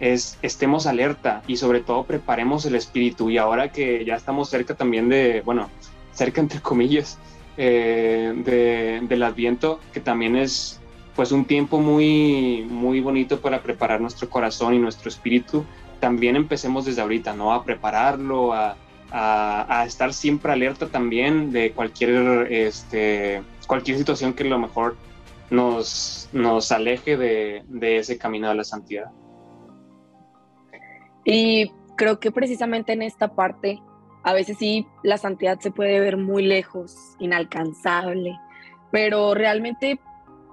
es 0.00 0.38
estemos 0.42 0.86
alerta 0.86 1.42
y 1.46 1.56
sobre 1.56 1.80
todo 1.80 2.04
preparemos 2.04 2.66
el 2.66 2.74
espíritu 2.74 3.30
y 3.30 3.38
ahora 3.38 3.70
que 3.70 4.04
ya 4.04 4.16
estamos 4.16 4.50
cerca 4.50 4.74
también 4.74 5.08
de, 5.08 5.42
bueno, 5.42 5.70
cerca 6.12 6.40
entre 6.40 6.60
comillas, 6.60 7.18
eh, 7.56 8.32
de, 8.44 9.06
del 9.06 9.22
adviento, 9.22 9.80
que 9.92 10.00
también 10.00 10.36
es 10.36 10.80
pues 11.14 11.30
un 11.30 11.44
tiempo 11.44 11.78
muy, 11.78 12.66
muy 12.68 13.00
bonito 13.00 13.40
para 13.40 13.62
preparar 13.62 14.00
nuestro 14.00 14.28
corazón 14.28 14.74
y 14.74 14.78
nuestro 14.78 15.08
espíritu, 15.08 15.64
también 16.00 16.34
empecemos 16.34 16.84
desde 16.84 17.02
ahorita, 17.02 17.34
¿no? 17.34 17.52
A 17.52 17.62
prepararlo, 17.62 18.52
a, 18.52 18.76
a, 19.12 19.84
estar 19.86 20.12
siempre 20.12 20.52
alerta 20.52 20.88
también 20.88 21.52
de 21.52 21.70
cualquier, 21.70 22.50
este, 22.50 23.42
cualquier 23.66 23.98
situación 23.98 24.32
que 24.32 24.42
a 24.42 24.46
lo 24.46 24.58
mejor 24.58 24.96
nos, 25.50 26.28
nos 26.32 26.72
aleje 26.72 27.16
de, 27.16 27.62
de 27.68 27.98
ese 27.98 28.18
camino 28.18 28.48
de 28.48 28.54
la 28.54 28.64
santidad. 28.64 29.10
Y 31.24 31.70
creo 31.96 32.20
que 32.20 32.30
precisamente 32.30 32.92
en 32.92 33.02
esta 33.02 33.34
parte, 33.34 33.80
a 34.22 34.32
veces 34.32 34.58
sí, 34.58 34.86
la 35.02 35.18
santidad 35.18 35.58
se 35.60 35.70
puede 35.70 36.00
ver 36.00 36.16
muy 36.16 36.44
lejos, 36.44 36.96
inalcanzable, 37.18 38.38
pero 38.90 39.34
realmente 39.34 39.98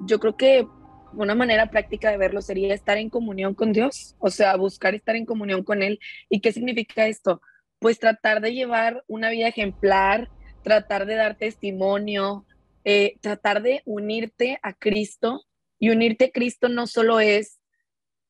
yo 0.05 0.19
creo 0.19 0.35
que 0.35 0.67
una 1.13 1.35
manera 1.35 1.69
práctica 1.69 2.09
de 2.09 2.17
verlo 2.17 2.41
sería 2.41 2.73
estar 2.73 2.97
en 2.97 3.09
comunión 3.09 3.53
con 3.53 3.73
Dios, 3.73 4.15
o 4.19 4.29
sea, 4.29 4.55
buscar 4.55 4.95
estar 4.95 5.15
en 5.15 5.25
comunión 5.25 5.63
con 5.63 5.83
Él. 5.83 5.99
¿Y 6.29 6.39
qué 6.39 6.51
significa 6.51 7.07
esto? 7.07 7.41
Pues 7.79 7.99
tratar 7.99 8.41
de 8.41 8.53
llevar 8.53 9.03
una 9.07 9.29
vida 9.29 9.47
ejemplar, 9.47 10.29
tratar 10.63 11.05
de 11.05 11.15
dar 11.15 11.35
testimonio, 11.35 12.45
eh, 12.83 13.15
tratar 13.21 13.61
de 13.61 13.81
unirte 13.85 14.59
a 14.63 14.73
Cristo. 14.73 15.45
Y 15.79 15.89
unirte 15.89 16.25
a 16.25 16.31
Cristo 16.31 16.69
no 16.69 16.85
solo 16.85 17.19
es, 17.19 17.59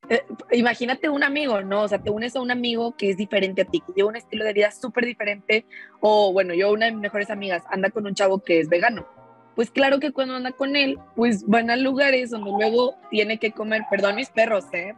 eh, 0.10 0.24
imagínate 0.51 1.10
un 1.10 1.24
amigo, 1.24 1.62
¿no? 1.62 1.84
O 1.84 1.88
sea, 1.88 2.01
te 2.01 2.10
unes 2.10 2.36
a 2.36 2.41
un 2.41 2.51
amigo 2.51 2.96
que 2.96 3.10
es 3.10 3.17
diferente 3.17 3.63
a 3.63 3.65
ti, 3.65 3.81
que 3.81 3.93
lleva 3.93 4.10
un 4.10 4.15
estilo 4.15 4.46
de 4.46 4.53
vida 4.53 4.72
súper 4.72 5.05
diferente. 5.05 5.65
O 6.00 6.31
bueno, 6.31 6.53
yo, 6.53 6.72
una 6.72 6.86
de 6.86 6.93
mis 6.93 7.01
mejores 7.01 7.29
amigas, 7.29 7.63
anda 7.70 7.89
con 7.89 8.05
un 8.05 8.15
chavo 8.15 8.41
que 8.41 8.60
es 8.60 8.70
vegano 8.70 9.05
pues 9.55 9.70
claro 9.70 10.00
que 10.00 10.12
cuando 10.12 10.36
anda 10.36 10.51
con 10.51 10.75
él, 10.75 10.98
pues 11.15 11.46
van 11.46 11.70
a 11.70 11.75
lugares 11.75 12.29
donde 12.29 12.51
luego 12.51 12.96
tiene 13.10 13.38
que 13.38 13.51
comer, 13.51 13.84
perdón 13.89 14.15
mis 14.15 14.29
perros, 14.29 14.65
¿eh? 14.74 14.93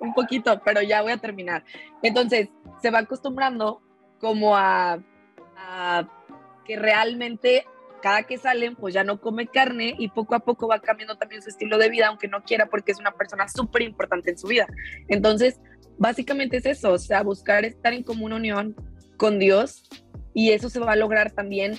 un 0.00 0.14
poquito, 0.14 0.60
pero 0.64 0.82
ya 0.82 1.02
voy 1.02 1.12
a 1.12 1.18
terminar. 1.18 1.64
Entonces, 2.02 2.48
se 2.82 2.90
va 2.90 3.00
acostumbrando 3.00 3.80
como 4.20 4.56
a, 4.56 4.98
a 5.56 6.08
que 6.64 6.76
realmente 6.76 7.66
cada 8.04 8.24
que 8.24 8.36
salen, 8.36 8.76
pues 8.76 8.92
ya 8.92 9.02
no 9.02 9.18
come 9.18 9.46
carne 9.46 9.94
y 9.98 10.08
poco 10.08 10.34
a 10.34 10.40
poco 10.40 10.68
va 10.68 10.78
cambiando 10.78 11.16
también 11.16 11.40
su 11.40 11.48
estilo 11.48 11.78
de 11.78 11.88
vida, 11.88 12.08
aunque 12.08 12.28
no 12.28 12.42
quiera, 12.42 12.66
porque 12.66 12.92
es 12.92 12.98
una 12.98 13.12
persona 13.12 13.48
súper 13.48 13.80
importante 13.80 14.30
en 14.30 14.36
su 14.36 14.46
vida. 14.46 14.66
Entonces, 15.08 15.58
básicamente 15.96 16.58
es 16.58 16.66
eso, 16.66 16.92
o 16.92 16.98
sea, 16.98 17.22
buscar 17.22 17.64
estar 17.64 17.94
en 17.94 18.02
común 18.02 18.34
unión 18.34 18.76
con 19.16 19.38
Dios 19.38 19.84
y 20.34 20.50
eso 20.50 20.68
se 20.68 20.80
va 20.80 20.92
a 20.92 20.96
lograr 20.96 21.30
también 21.30 21.78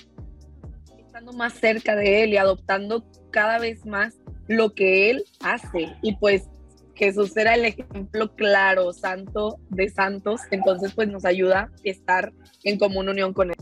más 1.36 1.52
cerca 1.52 1.94
de 1.94 2.24
Él 2.24 2.30
y 2.30 2.38
adoptando 2.38 3.06
cada 3.30 3.60
vez 3.60 3.86
más 3.86 4.18
lo 4.48 4.74
que 4.74 5.10
Él 5.10 5.24
hace. 5.38 5.94
Y 6.02 6.16
pues 6.16 6.48
Jesús 6.96 7.36
era 7.36 7.54
el 7.54 7.66
ejemplo 7.66 8.34
claro, 8.34 8.92
santo 8.92 9.60
de 9.70 9.88
santos, 9.90 10.40
entonces 10.50 10.92
pues 10.92 11.06
nos 11.06 11.24
ayuda 11.24 11.60
a 11.60 11.70
estar 11.84 12.32
en 12.64 12.80
común 12.80 13.08
unión 13.08 13.32
con 13.32 13.50
Él. 13.50 13.56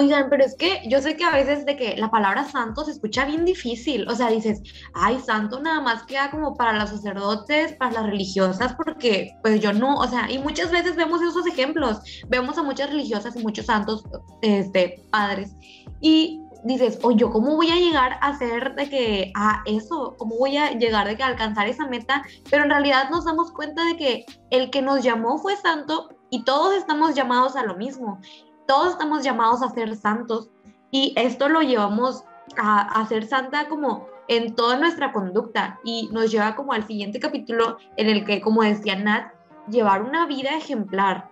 Oigan, 0.00 0.30
pero 0.30 0.44
es 0.44 0.54
que 0.54 0.80
yo 0.86 1.00
sé 1.00 1.16
que 1.16 1.24
a 1.24 1.32
veces 1.32 1.66
de 1.66 1.76
que 1.76 1.96
la 1.96 2.08
palabra 2.08 2.44
santo 2.44 2.84
se 2.84 2.92
escucha 2.92 3.24
bien 3.24 3.44
difícil, 3.44 4.08
o 4.08 4.14
sea, 4.14 4.28
dices, 4.28 4.62
ay, 4.94 5.18
santo 5.18 5.60
nada 5.60 5.80
más 5.80 6.04
queda 6.04 6.30
como 6.30 6.54
para 6.54 6.78
los 6.78 6.90
sacerdotes, 6.90 7.72
para 7.72 7.92
las 7.94 8.06
religiosas, 8.06 8.74
porque 8.74 9.32
pues 9.42 9.60
yo 9.60 9.72
no, 9.72 9.96
o 9.96 10.06
sea, 10.06 10.30
y 10.30 10.38
muchas 10.38 10.70
veces 10.70 10.94
vemos 10.94 11.20
esos 11.20 11.44
ejemplos, 11.48 11.98
vemos 12.28 12.56
a 12.58 12.62
muchas 12.62 12.90
religiosas 12.90 13.34
y 13.34 13.42
muchos 13.42 13.66
santos, 13.66 14.04
este, 14.42 15.02
padres, 15.10 15.56
y 16.00 16.42
dices, 16.62 17.00
o 17.02 17.10
yo 17.10 17.30
cómo 17.30 17.56
voy 17.56 17.70
a 17.70 17.76
llegar 17.76 18.18
a 18.20 18.38
ser 18.38 18.76
de 18.76 18.88
que 18.88 19.32
a 19.34 19.62
eso, 19.66 20.14
cómo 20.16 20.36
voy 20.38 20.58
a 20.58 20.78
llegar 20.78 21.08
de 21.08 21.16
que 21.16 21.24
alcanzar 21.24 21.66
esa 21.66 21.88
meta, 21.88 22.22
pero 22.48 22.62
en 22.62 22.70
realidad 22.70 23.10
nos 23.10 23.24
damos 23.24 23.50
cuenta 23.50 23.84
de 23.84 23.96
que 23.96 24.26
el 24.50 24.70
que 24.70 24.80
nos 24.80 25.02
llamó 25.02 25.38
fue 25.38 25.56
santo 25.56 26.08
y 26.30 26.44
todos 26.44 26.74
estamos 26.74 27.16
llamados 27.16 27.56
a 27.56 27.64
lo 27.64 27.74
mismo, 27.76 28.20
todos 28.68 28.92
estamos 28.92 29.24
llamados 29.24 29.62
a 29.62 29.70
ser 29.70 29.96
santos 29.96 30.50
y 30.90 31.14
esto 31.16 31.48
lo 31.48 31.62
llevamos 31.62 32.24
a, 32.56 33.00
a 33.00 33.06
ser 33.06 33.26
santa 33.26 33.68
como 33.68 34.06
en 34.28 34.54
toda 34.54 34.76
nuestra 34.76 35.12
conducta 35.12 35.80
y 35.84 36.08
nos 36.12 36.30
lleva 36.30 36.54
como 36.54 36.74
al 36.74 36.86
siguiente 36.86 37.18
capítulo 37.18 37.78
en 37.96 38.08
el 38.08 38.24
que, 38.24 38.40
como 38.40 38.62
decía 38.62 38.94
Nat, 38.94 39.32
llevar 39.70 40.02
una 40.02 40.26
vida 40.26 40.50
ejemplar, 40.54 41.30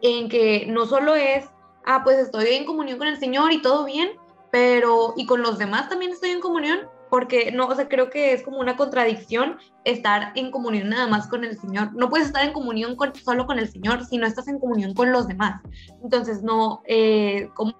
en 0.00 0.28
que 0.28 0.66
no 0.66 0.86
solo 0.86 1.14
es 1.14 1.48
ah, 1.84 2.02
pues 2.02 2.18
estoy 2.18 2.46
en 2.48 2.64
comunión 2.64 2.98
con 2.98 3.08
el 3.08 3.18
Señor 3.18 3.52
y 3.52 3.62
todo 3.62 3.84
bien, 3.84 4.12
pero 4.50 5.14
y 5.16 5.26
con 5.26 5.42
los 5.42 5.58
demás 5.58 5.88
también 5.88 6.12
estoy 6.12 6.30
en 6.30 6.40
comunión, 6.40 6.80
porque 7.14 7.52
no, 7.52 7.68
o 7.68 7.74
sea, 7.76 7.86
creo 7.86 8.10
que 8.10 8.32
es 8.32 8.42
como 8.42 8.58
una 8.58 8.76
contradicción 8.76 9.58
estar 9.84 10.32
en 10.34 10.50
comunión 10.50 10.88
nada 10.88 11.06
más 11.06 11.28
con 11.28 11.44
el 11.44 11.56
Señor. 11.56 11.94
No 11.94 12.10
puedes 12.10 12.26
estar 12.26 12.44
en 12.44 12.52
comunión 12.52 12.96
solo 13.24 13.46
con 13.46 13.60
el 13.60 13.68
Señor 13.68 14.04
si 14.04 14.18
no 14.18 14.26
estás 14.26 14.48
en 14.48 14.58
comunión 14.58 14.94
con 14.94 15.12
los 15.12 15.28
demás. 15.28 15.62
Entonces, 16.02 16.42
no, 16.42 16.82
eh, 16.88 17.50
¿cómo, 17.54 17.72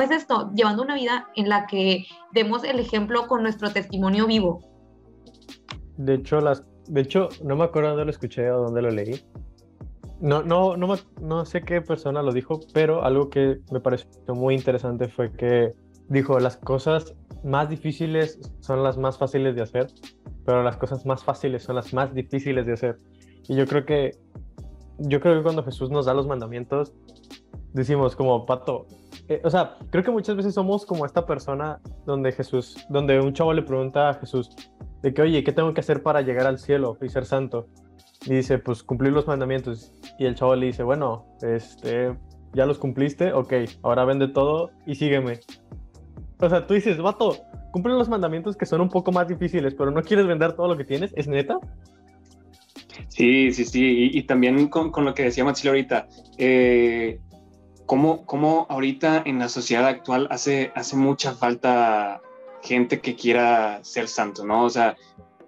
es 0.00 0.10
esto? 0.10 0.50
Llevando 0.54 0.82
una 0.82 0.94
vida 0.94 1.28
en 1.36 1.50
la 1.50 1.66
que 1.66 2.06
demos 2.32 2.64
el 2.64 2.80
ejemplo 2.80 3.26
con 3.26 3.42
nuestro 3.42 3.70
testimonio 3.70 4.26
vivo. 4.26 4.60
De 5.98 6.14
hecho, 6.14 6.40
las, 6.40 6.64
de 6.86 7.02
hecho, 7.02 7.28
no 7.44 7.56
me 7.56 7.64
acuerdo 7.64 7.90
dónde 7.90 8.06
lo 8.06 8.10
escuché 8.10 8.50
o 8.50 8.62
dónde 8.62 8.80
lo 8.80 8.90
leí, 8.90 9.22
no, 10.18 10.42
no, 10.42 10.78
no, 10.78 10.96
no 11.20 11.44
sé 11.44 11.60
qué 11.60 11.82
persona 11.82 12.22
lo 12.22 12.32
dijo, 12.32 12.60
pero 12.72 13.04
algo 13.04 13.28
que 13.28 13.58
me 13.70 13.80
pareció 13.80 14.08
muy 14.28 14.54
interesante 14.54 15.08
fue 15.08 15.30
que 15.30 15.74
dijo, 16.08 16.38
las 16.40 16.56
cosas 16.56 17.14
más 17.44 17.68
difíciles 17.68 18.40
son 18.60 18.82
las 18.82 18.98
más 18.98 19.18
fáciles 19.18 19.54
de 19.54 19.62
hacer, 19.62 19.88
pero 20.44 20.62
las 20.62 20.76
cosas 20.76 21.06
más 21.06 21.22
fáciles 21.22 21.62
son 21.62 21.76
las 21.76 21.92
más 21.92 22.14
difíciles 22.14 22.66
de 22.66 22.72
hacer. 22.72 22.98
Y 23.48 23.56
yo 23.56 23.66
creo 23.66 23.84
que, 23.84 24.18
yo 24.98 25.20
creo 25.20 25.36
que 25.36 25.42
cuando 25.42 25.62
Jesús 25.62 25.90
nos 25.90 26.06
da 26.06 26.14
los 26.14 26.26
mandamientos, 26.26 26.94
decimos 27.72 28.16
como, 28.16 28.46
pato, 28.46 28.86
eh, 29.28 29.40
o 29.44 29.50
sea, 29.50 29.76
creo 29.90 30.02
que 30.02 30.10
muchas 30.10 30.36
veces 30.36 30.54
somos 30.54 30.86
como 30.86 31.04
esta 31.04 31.26
persona 31.26 31.80
donde 32.06 32.32
Jesús, 32.32 32.76
donde 32.88 33.20
un 33.20 33.34
chavo 33.34 33.52
le 33.52 33.62
pregunta 33.62 34.08
a 34.08 34.14
Jesús, 34.14 34.50
de 35.02 35.12
que, 35.12 35.22
oye, 35.22 35.44
¿qué 35.44 35.52
tengo 35.52 35.74
que 35.74 35.80
hacer 35.80 36.02
para 36.02 36.22
llegar 36.22 36.46
al 36.46 36.58
cielo 36.58 36.96
y 37.02 37.08
ser 37.08 37.24
santo? 37.26 37.68
Y 38.24 38.34
dice, 38.34 38.58
pues 38.58 38.82
cumplir 38.82 39.12
los 39.12 39.26
mandamientos. 39.26 39.92
Y 40.18 40.24
el 40.24 40.34
chavo 40.34 40.56
le 40.56 40.66
dice, 40.66 40.82
bueno, 40.82 41.26
este, 41.42 42.16
ya 42.54 42.66
los 42.66 42.78
cumpliste, 42.78 43.32
ok, 43.32 43.52
ahora 43.82 44.04
vende 44.04 44.28
todo 44.28 44.70
y 44.86 44.94
sígueme. 44.94 45.40
O 46.40 46.48
sea, 46.48 46.66
tú 46.66 46.74
dices, 46.74 46.98
vato, 46.98 47.36
cumple 47.72 47.94
los 47.94 48.08
mandamientos 48.08 48.56
que 48.56 48.66
son 48.66 48.80
un 48.80 48.88
poco 48.88 49.10
más 49.12 49.26
difíciles, 49.26 49.74
pero 49.74 49.90
no 49.90 50.02
quieres 50.02 50.26
vender 50.26 50.52
todo 50.52 50.68
lo 50.68 50.76
que 50.76 50.84
tienes, 50.84 51.12
¿es 51.16 51.26
neta? 51.26 51.58
Sí, 53.08 53.52
sí, 53.52 53.64
sí, 53.64 54.10
y, 54.12 54.22
también 54.22 54.68
con, 54.68 54.90
con, 54.90 55.04
lo 55.04 55.14
que 55.14 55.24
decía 55.24 55.44
Maxilo 55.44 55.70
ahorita, 55.70 56.08
eh, 56.36 57.20
¿cómo, 57.86 58.24
¿cómo, 58.26 58.66
ahorita 58.68 59.22
en 59.24 59.38
la 59.38 59.48
sociedad 59.48 59.86
actual 59.86 60.28
hace, 60.30 60.72
hace 60.74 60.96
mucha 60.96 61.32
falta 61.32 62.20
gente 62.62 63.00
que 63.00 63.16
quiera 63.16 63.82
ser 63.82 64.08
santo, 64.08 64.44
¿no? 64.44 64.64
O 64.64 64.70
sea, 64.70 64.96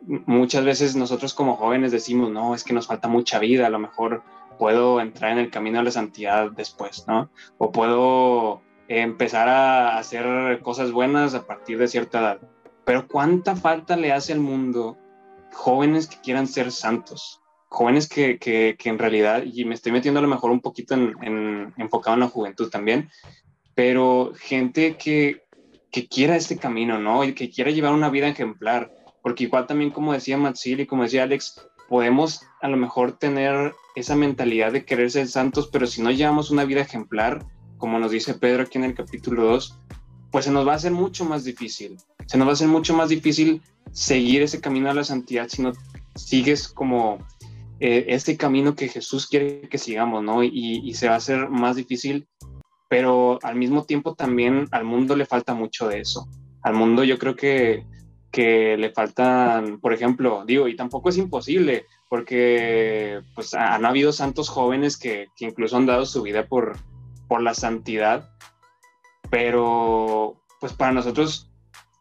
muchas 0.07 0.65
veces 0.65 0.97
nosotros 0.97 1.35
como 1.35 1.57
jóvenes 1.57 1.93
decimos, 1.93 2.31
no, 2.31 2.55
es 2.55 2.65
que 2.65 2.73
nos 2.73 2.87
falta 2.87 3.09
mucha 3.09 3.39
vida, 3.39 3.67
a 3.67 3.71
lo 3.71 3.79
mejor 3.79 4.23
puedo 4.59 5.01
entrar 5.01 5.33
en 5.33 5.39
el 5.39 5.51
camino 5.51 5.79
de 5.79 5.85
la 5.85 5.91
santidad 5.91 6.51
después, 6.51 7.05
¿no? 7.07 7.31
O 7.59 7.71
puedo 7.73 8.63
empezar 8.99 9.49
a 9.49 9.99
hacer 9.99 10.61
cosas 10.63 10.91
buenas 10.91 11.35
a 11.35 11.47
partir 11.47 11.79
de 11.79 11.87
cierta 11.87 12.19
edad. 12.19 12.41
Pero 12.85 13.07
¿cuánta 13.07 13.55
falta 13.55 13.97
le 13.97 14.13
hace 14.13 14.33
al 14.33 14.41
mundo 14.41 14.99
jóvenes 15.53 16.09
que 16.09 16.21
quieran 16.21 16.49
ser 16.49 16.73
santos? 16.73 17.41
Jóvenes 17.69 18.09
que, 18.09 18.39
que, 18.41 18.75
que 18.77 18.89
en 18.89 18.99
realidad, 18.99 19.45
y 19.45 19.65
me 19.65 19.77
estoy 19.77 19.93
metiendo 19.93 20.19
a 20.19 20.23
lo 20.23 20.29
mejor 20.29 20.51
un 20.51 20.61
poquito 20.61 20.95
en, 20.95 21.73
enfocado 21.77 22.15
en 22.15 22.21
la 22.21 22.29
juventud 22.29 22.69
también, 22.69 23.09
pero 23.77 24.33
gente 24.37 24.97
que, 24.97 25.45
que 25.93 26.09
quiera 26.09 26.35
este 26.35 26.57
camino, 26.57 26.99
¿no? 26.99 27.23
Y 27.23 27.33
que 27.33 27.49
quiera 27.49 27.71
llevar 27.71 27.93
una 27.93 28.11
vida 28.11 28.27
ejemplar, 28.27 28.91
porque 29.23 29.45
igual 29.45 29.69
también 29.69 29.93
como 29.93 30.13
decía 30.13 30.37
Matsil 30.37 30.81
y 30.81 30.87
como 30.87 31.05
decía 31.05 31.23
Alex, 31.23 31.65
podemos 31.89 32.45
a 32.61 32.67
lo 32.67 32.77
mejor 32.77 33.19
tener 33.19 33.73
esa 33.95 34.17
mentalidad 34.17 34.73
de 34.73 34.85
querer 34.85 35.13
ser 35.13 35.29
santos, 35.29 35.69
pero 35.73 35.87
si 35.87 36.03
no 36.03 36.11
llevamos 36.11 36.51
una 36.51 36.65
vida 36.65 36.81
ejemplar, 36.81 37.47
como 37.81 37.99
nos 37.99 38.13
dice 38.13 38.35
Pedro 38.35 38.63
aquí 38.63 38.79
en 38.79 38.85
el 38.85 38.95
capítulo 38.95 39.45
2, 39.45 39.77
pues 40.31 40.45
se 40.45 40.53
nos 40.53 40.69
va 40.69 40.75
a 40.75 40.77
hacer 40.77 40.93
mucho 40.93 41.25
más 41.25 41.43
difícil. 41.43 41.97
Se 42.27 42.39
nos 42.39 42.47
va 42.47 42.51
a 42.51 42.55
hacer 42.55 42.69
mucho 42.69 42.95
más 42.95 43.09
difícil 43.09 43.63
seguir 43.91 44.43
ese 44.43 44.61
camino 44.61 44.89
a 44.89 44.95
la 44.95 45.03
santidad 45.03 45.49
si 45.49 45.63
no, 45.63 45.73
sigues 46.15 46.69
como 46.69 47.19
eh, 47.81 48.05
ese 48.09 48.37
camino 48.37 48.77
que 48.77 48.89
Jesús 48.89 49.27
quiere 49.27 49.63
que 49.69 49.79
sigamos, 49.79 50.23
¿no? 50.23 50.45
Y, 50.45 50.51
y, 50.85 50.95
se 50.95 51.09
va 51.09 51.15
a 51.15 51.17
hacer 51.17 51.49
más 51.49 51.77
difícil, 51.77 52.29
pero 52.89 53.39
al 53.43 53.57
mismo 53.57 53.85
tiempo 53.85 54.15
también 54.15 54.69
al 54.71 54.85
mundo 54.85 55.17
le 55.17 55.27
falta 55.27 55.55
mucho 55.55 55.89
de 55.89 56.01
eso. 56.01 56.29
Al 56.63 56.75
mundo 56.75 57.03
yo 57.03 57.19
creo 57.19 57.35
que, 57.35 57.87
que 58.31 58.77
le 58.77 58.91
faltan, 58.91 59.81
por 59.81 59.95
ejemplo, 59.95 60.45
digo, 60.47 60.69
y 60.69 60.77
tampoco 60.77 61.09
es 61.09 61.17
imposible, 61.17 61.87
porque 62.09 63.21
pues 63.35 63.55
han 63.55 63.87
habido 63.87 64.13
santos 64.13 64.49
jóvenes 64.51 64.99
que, 64.99 65.29
que 65.35 65.47
incluso 65.47 65.77
han 65.77 65.87
dado 65.87 66.05
su 66.05 66.23
vida 66.23 66.47
por, 66.47 66.77
por 67.31 67.43
la 67.43 67.55
santidad, 67.55 68.29
pero 69.31 70.43
pues 70.59 70.73
para 70.73 70.91
nosotros 70.91 71.49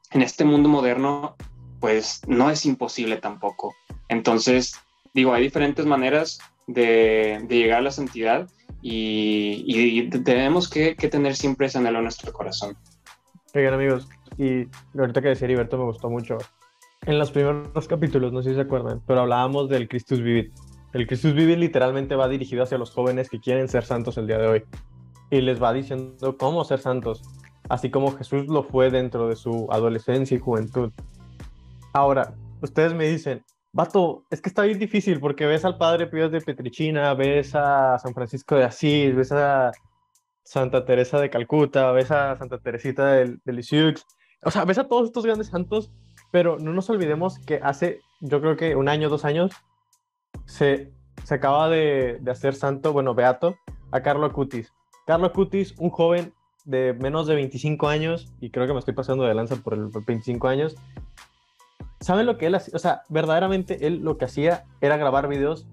en 0.09 0.23
este 0.23 0.43
mundo 0.43 0.67
moderno 0.67 1.35
pues 1.79 2.21
no 2.27 2.49
es 2.49 2.65
imposible 2.65 3.17
tampoco. 3.17 3.75
Entonces, 4.07 4.73
digo, 5.13 5.31
hay 5.31 5.43
diferentes 5.43 5.85
maneras 5.85 6.39
de, 6.65 7.45
llegar 7.47 7.77
a 7.77 7.83
la 7.83 7.91
santidad 7.91 8.49
y, 8.81 10.09
tenemos 10.23 10.67
que, 10.67 10.95
tener 10.95 11.35
siempre 11.35 11.67
ese 11.67 11.77
anhelo 11.77 11.99
en 11.99 12.05
nuestro 12.05 12.33
corazón. 12.33 12.75
Oigan 13.53 13.75
amigos, 13.75 14.09
y 14.35 14.65
ahorita 14.97 15.21
que 15.21 15.27
decía 15.27 15.45
Heriberto 15.45 15.77
me 15.77 15.83
gustó 15.83 16.09
mucho. 16.09 16.39
En 17.05 17.19
los 17.19 17.29
primeros 17.29 17.87
capítulos, 17.87 18.33
no 18.33 18.41
sé 18.41 18.49
si 18.49 18.55
se 18.55 18.61
acuerdan, 18.61 19.03
pero 19.05 19.21
hablábamos 19.21 19.69
del 19.69 19.87
Christus 19.87 20.21
Vivit. 20.21 20.51
El 20.93 21.05
Christus 21.05 21.35
Vivit 21.35 21.59
literalmente 21.59 22.15
va 22.15 22.27
dirigido 22.27 22.63
hacia 22.63 22.79
los 22.79 22.89
jóvenes 22.89 23.29
que 23.29 23.39
quieren 23.39 23.67
ser 23.67 23.85
santos 23.85 24.17
el 24.17 24.25
día 24.25 24.39
de 24.39 24.47
hoy. 24.47 24.63
Y 25.29 25.41
les 25.41 25.61
va 25.61 25.73
diciendo 25.73 26.37
cómo 26.37 26.63
ser 26.63 26.79
santos, 26.79 27.21
así 27.69 27.91
como 27.91 28.15
Jesús 28.15 28.47
lo 28.47 28.63
fue 28.63 28.89
dentro 28.89 29.27
de 29.27 29.35
su 29.35 29.67
adolescencia 29.71 30.35
y 30.35 30.39
juventud. 30.39 30.91
Ahora, 31.93 32.33
ustedes 32.61 32.93
me 32.93 33.07
dicen, 33.07 33.43
Vato, 33.71 34.25
es 34.31 34.41
que 34.41 34.49
está 34.49 34.63
bien 34.63 34.79
difícil 34.79 35.19
porque 35.19 35.45
ves 35.45 35.63
al 35.65 35.77
Padre 35.77 36.07
Pío 36.07 36.29
de 36.29 36.41
Petrichina, 36.41 37.13
ves 37.13 37.53
a 37.53 37.99
San 37.99 38.13
Francisco 38.13 38.55
de 38.55 38.63
Asís, 38.63 39.15
ves 39.15 39.31
a 39.31 39.71
Santa 40.43 40.83
Teresa 40.85 41.19
de 41.19 41.29
Calcuta, 41.29 41.91
ves 41.91 42.09
a 42.09 42.35
Santa 42.37 42.57
Teresita 42.57 43.11
del, 43.11 43.39
del 43.45 43.63
o 44.43 44.51
sea, 44.51 44.65
ves 44.65 44.77
a 44.79 44.87
todos 44.87 45.07
estos 45.07 45.25
grandes 45.25 45.47
santos, 45.47 45.91
pero 46.31 46.57
no 46.57 46.73
nos 46.73 46.89
olvidemos 46.89 47.37
que 47.39 47.59
hace, 47.61 47.99
yo 48.21 48.41
creo 48.41 48.55
que 48.55 48.75
un 48.75 48.89
año, 48.89 49.09
dos 49.09 49.25
años, 49.25 49.51
se, 50.45 50.91
se 51.23 51.35
acaba 51.35 51.69
de, 51.69 52.17
de 52.21 52.31
hacer 52.31 52.55
santo, 52.55 52.93
bueno, 52.93 53.13
beato, 53.13 53.55
a 53.91 54.01
Carlo 54.01 54.25
Acutis. 54.25 54.71
Carlo 55.09 55.25
Acutis, 55.25 55.73
un 55.79 55.89
joven 55.89 56.35
de 56.65 56.93
menos 56.93 57.25
de 57.25 57.33
25 57.33 57.87
años, 57.87 58.31
y 58.41 58.51
creo 58.51 58.67
que 58.67 58.73
me 58.73 58.77
estoy 58.77 58.93
pasando 58.93 59.23
de 59.23 59.33
lanza 59.33 59.55
por 59.55 59.73
el 59.73 59.87
25 59.87 60.47
años, 60.47 60.75
¿Saben 61.99 62.27
lo 62.27 62.37
que 62.37 62.45
él 62.45 62.53
hacía? 62.53 62.75
O 62.75 62.79
sea, 62.79 63.01
verdaderamente 63.09 63.87
él 63.87 64.01
lo 64.03 64.19
que 64.19 64.25
hacía 64.25 64.65
era 64.81 64.97
grabar 64.97 65.27
videos 65.27 65.65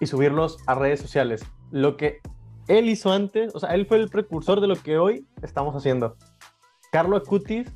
y 0.00 0.06
subirlos 0.06 0.58
a 0.66 0.74
redes 0.74 0.98
sociales. 0.98 1.46
Lo 1.70 1.96
que 1.96 2.18
él 2.66 2.88
hizo 2.88 3.12
antes, 3.12 3.54
o 3.54 3.60
sea, 3.60 3.72
él 3.72 3.86
fue 3.86 3.98
el 3.98 4.08
precursor 4.08 4.60
de 4.60 4.66
lo 4.66 4.74
que 4.74 4.98
hoy 4.98 5.28
estamos 5.42 5.76
haciendo. 5.76 6.16
Carlo 6.90 7.16
Acutis 7.16 7.72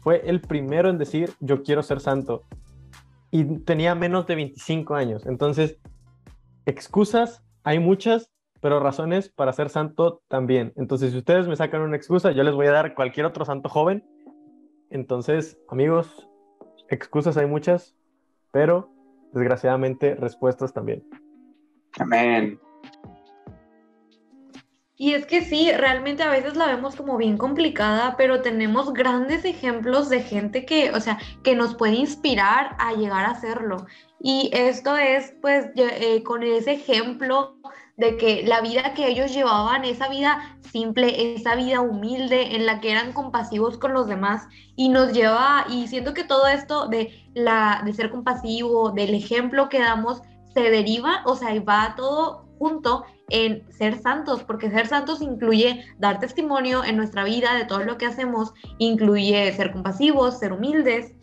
fue 0.00 0.28
el 0.28 0.40
primero 0.40 0.90
en 0.90 0.98
decir 0.98 1.32
yo 1.38 1.62
quiero 1.62 1.84
ser 1.84 2.00
santo 2.00 2.42
y 3.30 3.44
tenía 3.60 3.94
menos 3.94 4.26
de 4.26 4.34
25 4.34 4.96
años. 4.96 5.26
Entonces, 5.26 5.78
excusas 6.66 7.44
hay 7.62 7.78
muchas, 7.78 8.32
pero 8.60 8.80
razones 8.80 9.28
para 9.28 9.52
ser 9.52 9.70
santo 9.70 10.22
también. 10.28 10.72
Entonces, 10.76 11.12
si 11.12 11.18
ustedes 11.18 11.48
me 11.48 11.56
sacan 11.56 11.82
una 11.82 11.96
excusa, 11.96 12.32
yo 12.32 12.42
les 12.42 12.54
voy 12.54 12.66
a 12.66 12.72
dar 12.72 12.94
cualquier 12.94 13.26
otro 13.26 13.44
santo 13.44 13.68
joven. 13.68 14.04
Entonces, 14.90 15.58
amigos, 15.68 16.28
excusas 16.88 17.36
hay 17.36 17.46
muchas, 17.46 17.96
pero 18.50 18.90
desgraciadamente 19.32 20.14
respuestas 20.14 20.72
también. 20.72 21.04
Amén. 21.98 22.58
Y 25.00 25.14
es 25.14 25.26
que 25.26 25.42
sí, 25.42 25.70
realmente 25.70 26.24
a 26.24 26.30
veces 26.30 26.56
la 26.56 26.66
vemos 26.66 26.96
como 26.96 27.16
bien 27.16 27.38
complicada, 27.38 28.16
pero 28.16 28.42
tenemos 28.42 28.92
grandes 28.92 29.44
ejemplos 29.44 30.08
de 30.08 30.22
gente 30.22 30.66
que, 30.66 30.90
o 30.90 30.98
sea, 30.98 31.18
que 31.44 31.54
nos 31.54 31.76
puede 31.76 31.94
inspirar 31.94 32.74
a 32.80 32.94
llegar 32.94 33.24
a 33.24 33.30
hacerlo. 33.30 33.86
Y 34.18 34.50
esto 34.52 34.96
es, 34.96 35.36
pues, 35.40 35.66
eh, 35.76 36.24
con 36.24 36.42
ese 36.42 36.72
ejemplo 36.72 37.54
de 37.98 38.16
que 38.16 38.44
la 38.46 38.60
vida 38.60 38.94
que 38.94 39.08
ellos 39.08 39.34
llevaban, 39.34 39.84
esa 39.84 40.08
vida 40.08 40.56
simple, 40.72 41.34
esa 41.34 41.56
vida 41.56 41.80
humilde 41.80 42.54
en 42.54 42.64
la 42.64 42.80
que 42.80 42.92
eran 42.92 43.12
compasivos 43.12 43.76
con 43.76 43.92
los 43.92 44.06
demás 44.06 44.46
y 44.76 44.88
nos 44.88 45.12
lleva, 45.12 45.66
y 45.68 45.88
siento 45.88 46.14
que 46.14 46.22
todo 46.22 46.46
esto 46.46 46.86
de, 46.86 47.12
la, 47.34 47.82
de 47.84 47.92
ser 47.92 48.10
compasivo, 48.10 48.92
del 48.92 49.14
ejemplo 49.14 49.68
que 49.68 49.80
damos, 49.80 50.22
se 50.54 50.70
deriva, 50.70 51.22
o 51.26 51.34
sea, 51.34 51.48
va 51.60 51.94
todo 51.96 52.46
junto 52.60 53.04
en 53.30 53.70
ser 53.72 54.00
santos, 54.00 54.44
porque 54.44 54.70
ser 54.70 54.86
santos 54.86 55.20
incluye 55.20 55.84
dar 55.98 56.20
testimonio 56.20 56.84
en 56.84 56.96
nuestra 56.96 57.24
vida 57.24 57.54
de 57.54 57.64
todo 57.64 57.80
lo 57.80 57.98
que 57.98 58.06
hacemos, 58.06 58.52
incluye 58.78 59.52
ser 59.52 59.72
compasivos, 59.72 60.38
ser 60.38 60.52
humildes, 60.52 61.14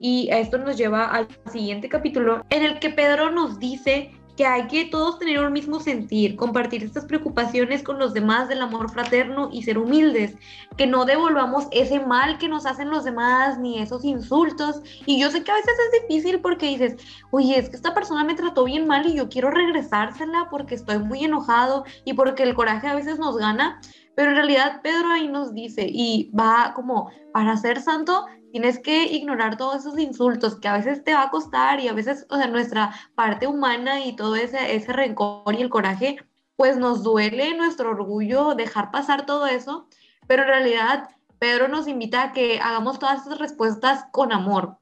y 0.00 0.28
esto 0.32 0.58
nos 0.58 0.76
lleva 0.76 1.06
al 1.06 1.28
siguiente 1.50 1.88
capítulo 1.88 2.44
en 2.50 2.64
el 2.64 2.80
que 2.80 2.90
Pedro 2.90 3.30
nos 3.30 3.60
dice 3.60 4.10
que 4.36 4.46
hay 4.46 4.66
que 4.66 4.86
todos 4.86 5.18
tener 5.18 5.38
un 5.40 5.52
mismo 5.52 5.80
sentir, 5.80 6.36
compartir 6.36 6.82
estas 6.82 7.04
preocupaciones 7.04 7.82
con 7.82 7.98
los 7.98 8.14
demás 8.14 8.48
del 8.48 8.62
amor 8.62 8.90
fraterno 8.90 9.48
y 9.52 9.62
ser 9.62 9.78
humildes, 9.78 10.36
que 10.76 10.86
no 10.86 11.04
devolvamos 11.04 11.68
ese 11.70 12.00
mal 12.00 12.38
que 12.38 12.48
nos 12.48 12.66
hacen 12.66 12.90
los 12.90 13.04
demás 13.04 13.58
ni 13.58 13.78
esos 13.78 14.04
insultos. 14.04 14.82
Y 15.06 15.20
yo 15.20 15.30
sé 15.30 15.44
que 15.44 15.52
a 15.52 15.54
veces 15.54 15.74
es 15.92 16.08
difícil 16.08 16.40
porque 16.40 16.66
dices, 16.66 16.96
oye, 17.30 17.58
es 17.58 17.68
que 17.68 17.76
esta 17.76 17.94
persona 17.94 18.24
me 18.24 18.34
trató 18.34 18.64
bien 18.64 18.86
mal 18.86 19.06
y 19.06 19.14
yo 19.14 19.28
quiero 19.28 19.50
regresársela 19.50 20.48
porque 20.50 20.74
estoy 20.74 20.98
muy 20.98 21.24
enojado 21.24 21.84
y 22.04 22.14
porque 22.14 22.42
el 22.42 22.54
coraje 22.54 22.88
a 22.88 22.94
veces 22.94 23.18
nos 23.18 23.36
gana. 23.36 23.80
Pero 24.16 24.30
en 24.30 24.36
realidad 24.36 24.80
Pedro 24.82 25.10
ahí 25.10 25.28
nos 25.28 25.54
dice 25.54 25.86
y 25.88 26.30
va 26.30 26.72
como, 26.74 27.10
para 27.32 27.56
ser 27.56 27.80
santo 27.80 28.26
tienes 28.54 28.78
que 28.78 29.06
ignorar 29.06 29.56
todos 29.56 29.80
esos 29.80 29.98
insultos 29.98 30.60
que 30.60 30.68
a 30.68 30.76
veces 30.76 31.02
te 31.02 31.12
va 31.12 31.24
a 31.24 31.30
costar 31.30 31.80
y 31.80 31.88
a 31.88 31.92
veces, 31.92 32.24
o 32.30 32.36
sea, 32.36 32.46
nuestra 32.46 32.94
parte 33.16 33.48
humana 33.48 34.04
y 34.04 34.14
todo 34.14 34.36
ese, 34.36 34.76
ese 34.76 34.92
rencor 34.92 35.56
y 35.56 35.60
el 35.60 35.70
coraje, 35.70 36.18
pues 36.54 36.76
nos 36.76 37.02
duele 37.02 37.56
nuestro 37.56 37.90
orgullo 37.90 38.54
dejar 38.54 38.92
pasar 38.92 39.26
todo 39.26 39.48
eso, 39.48 39.88
pero 40.28 40.42
en 40.42 40.50
realidad 40.50 41.08
Pedro 41.40 41.66
nos 41.66 41.88
invita 41.88 42.22
a 42.22 42.32
que 42.32 42.60
hagamos 42.60 43.00
todas 43.00 43.26
esas 43.26 43.40
respuestas 43.40 44.04
con 44.12 44.30
amor. 44.30 44.78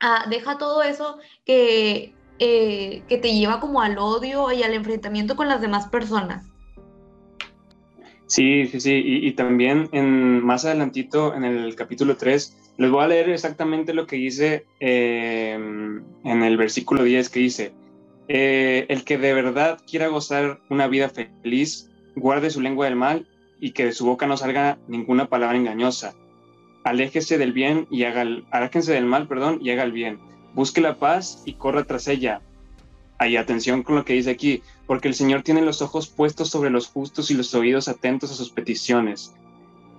Ah, 0.00 0.26
deja 0.28 0.58
todo 0.58 0.82
eso 0.82 1.18
que, 1.44 2.12
eh, 2.40 3.04
que 3.06 3.18
te 3.18 3.32
lleva 3.32 3.60
como 3.60 3.82
al 3.82 3.98
odio 3.98 4.50
y 4.50 4.64
al 4.64 4.74
enfrentamiento 4.74 5.36
con 5.36 5.46
las 5.46 5.60
demás 5.60 5.86
personas. 5.86 6.44
Sí, 8.26 8.66
sí, 8.66 8.80
sí, 8.80 9.00
y, 9.04 9.30
también 9.34 9.88
en, 9.92 10.44
más 10.44 10.64
adelantito 10.64 11.32
en 11.34 11.44
el 11.44 11.76
capítulo 11.76 12.16
3 12.16 12.65
les 12.78 12.90
voy 12.90 13.04
a 13.04 13.08
leer 13.08 13.30
exactamente 13.30 13.94
lo 13.94 14.06
que 14.06 14.16
dice 14.16 14.66
eh, 14.80 15.54
en 15.54 16.42
el 16.42 16.56
versículo 16.56 17.04
10 17.04 17.30
que 17.30 17.40
dice, 17.40 17.72
eh, 18.28 18.86
el 18.88 19.04
que 19.04 19.18
de 19.18 19.32
verdad 19.32 19.80
quiera 19.88 20.08
gozar 20.08 20.60
una 20.68 20.86
vida 20.88 21.08
feliz, 21.08 21.90
guarde 22.16 22.50
su 22.50 22.60
lengua 22.60 22.86
del 22.86 22.96
mal 22.96 23.26
y 23.60 23.70
que 23.70 23.86
de 23.86 23.92
su 23.92 24.04
boca 24.04 24.26
no 24.26 24.36
salga 24.36 24.78
ninguna 24.88 25.28
palabra 25.28 25.56
engañosa. 25.56 26.14
Aléjese 26.84 27.38
del 27.38 27.52
bien 27.52 27.86
y 27.90 28.04
haga 28.04 28.22
el, 28.22 28.44
del 28.86 29.04
mal, 29.06 29.26
perdón, 29.26 29.58
y 29.62 29.70
haga 29.70 29.82
el 29.82 29.92
bien. 29.92 30.18
Busque 30.54 30.80
la 30.80 30.96
paz 30.96 31.42
y 31.44 31.54
corra 31.54 31.84
tras 31.84 32.08
ella. 32.08 32.42
Hay 33.18 33.36
atención 33.36 33.82
con 33.82 33.96
lo 33.96 34.04
que 34.04 34.12
dice 34.12 34.30
aquí, 34.30 34.62
porque 34.86 35.08
el 35.08 35.14
Señor 35.14 35.42
tiene 35.42 35.62
los 35.62 35.80
ojos 35.80 36.08
puestos 36.08 36.50
sobre 36.50 36.70
los 36.70 36.86
justos 36.86 37.30
y 37.30 37.34
los 37.34 37.54
oídos 37.54 37.88
atentos 37.88 38.30
a 38.30 38.34
sus 38.34 38.50
peticiones. 38.50 39.34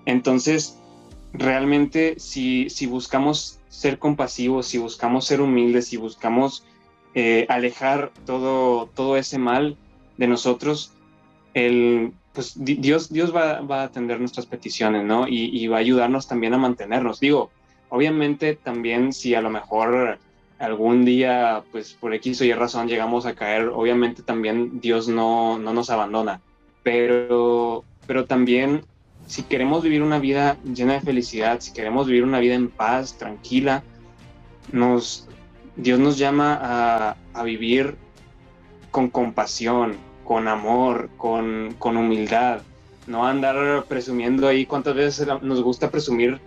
Entonces, 0.05 0.79
realmente 1.33 2.15
si, 2.19 2.69
si 2.69 2.85
buscamos 2.85 3.59
ser 3.69 3.99
compasivos, 3.99 4.67
si 4.67 4.77
buscamos 4.77 5.25
ser 5.25 5.41
humildes, 5.41 5.87
si 5.87 5.97
buscamos 5.97 6.63
eh, 7.13 7.45
alejar 7.49 8.11
todo, 8.25 8.87
todo 8.87 9.17
ese 9.17 9.37
mal 9.37 9.77
de 10.17 10.27
nosotros, 10.27 10.93
el, 11.53 12.11
pues 12.33 12.53
Dios, 12.55 13.11
Dios 13.11 13.35
va, 13.35 13.61
va, 13.61 13.81
a 13.81 13.85
atender 13.85 14.19
nuestras 14.19 14.45
peticiones, 14.45 15.03
¿no? 15.03 15.27
Y, 15.27 15.67
va 15.67 15.77
a 15.77 15.79
ayudarnos 15.79 16.27
también 16.27 16.53
a 16.53 16.57
mantenernos. 16.57 17.19
Digo, 17.19 17.49
obviamente 17.89 18.55
también 18.55 19.13
si 19.13 19.33
a 19.33 19.41
lo 19.41 19.49
mejor 19.49 20.19
algún 20.59 21.05
día, 21.05 21.63
pues 21.71 21.93
por 21.93 22.13
X 22.13 22.41
o 22.41 22.45
Y 22.45 22.53
razón 22.53 22.87
llegamos 22.87 23.25
a 23.25 23.35
caer, 23.35 23.69
obviamente 23.69 24.21
también 24.23 24.79
Dios 24.79 25.07
no, 25.07 25.57
no 25.57 25.73
nos 25.73 25.89
abandona, 25.89 26.41
pero, 26.83 27.83
pero 28.05 28.25
también 28.25 28.83
si 29.27 29.43
queremos 29.43 29.83
vivir 29.83 30.01
una 30.01 30.19
vida 30.19 30.57
llena 30.63 30.93
de 30.93 31.01
felicidad, 31.01 31.59
si 31.59 31.73
queremos 31.73 32.07
vivir 32.07 32.23
una 32.23 32.39
vida 32.39 32.55
en 32.55 32.69
paz, 32.69 33.17
tranquila, 33.17 33.83
Dios 34.71 35.99
nos 35.99 36.17
llama 36.17 37.15
a, 37.33 37.43
vivir 37.43 37.95
con 38.89 39.09
compasión, 39.09 39.95
con 40.23 40.47
amor, 40.47 41.09
con, 41.17 41.75
humildad, 41.81 42.61
no 43.05 43.27
andar 43.27 43.85
presumiendo 43.87 44.47
ahí 44.47 44.65
cuántas 44.65 44.95
veces 44.95 45.27
nos 45.41 45.61
gusta 45.61 45.91
presumir 45.91 46.39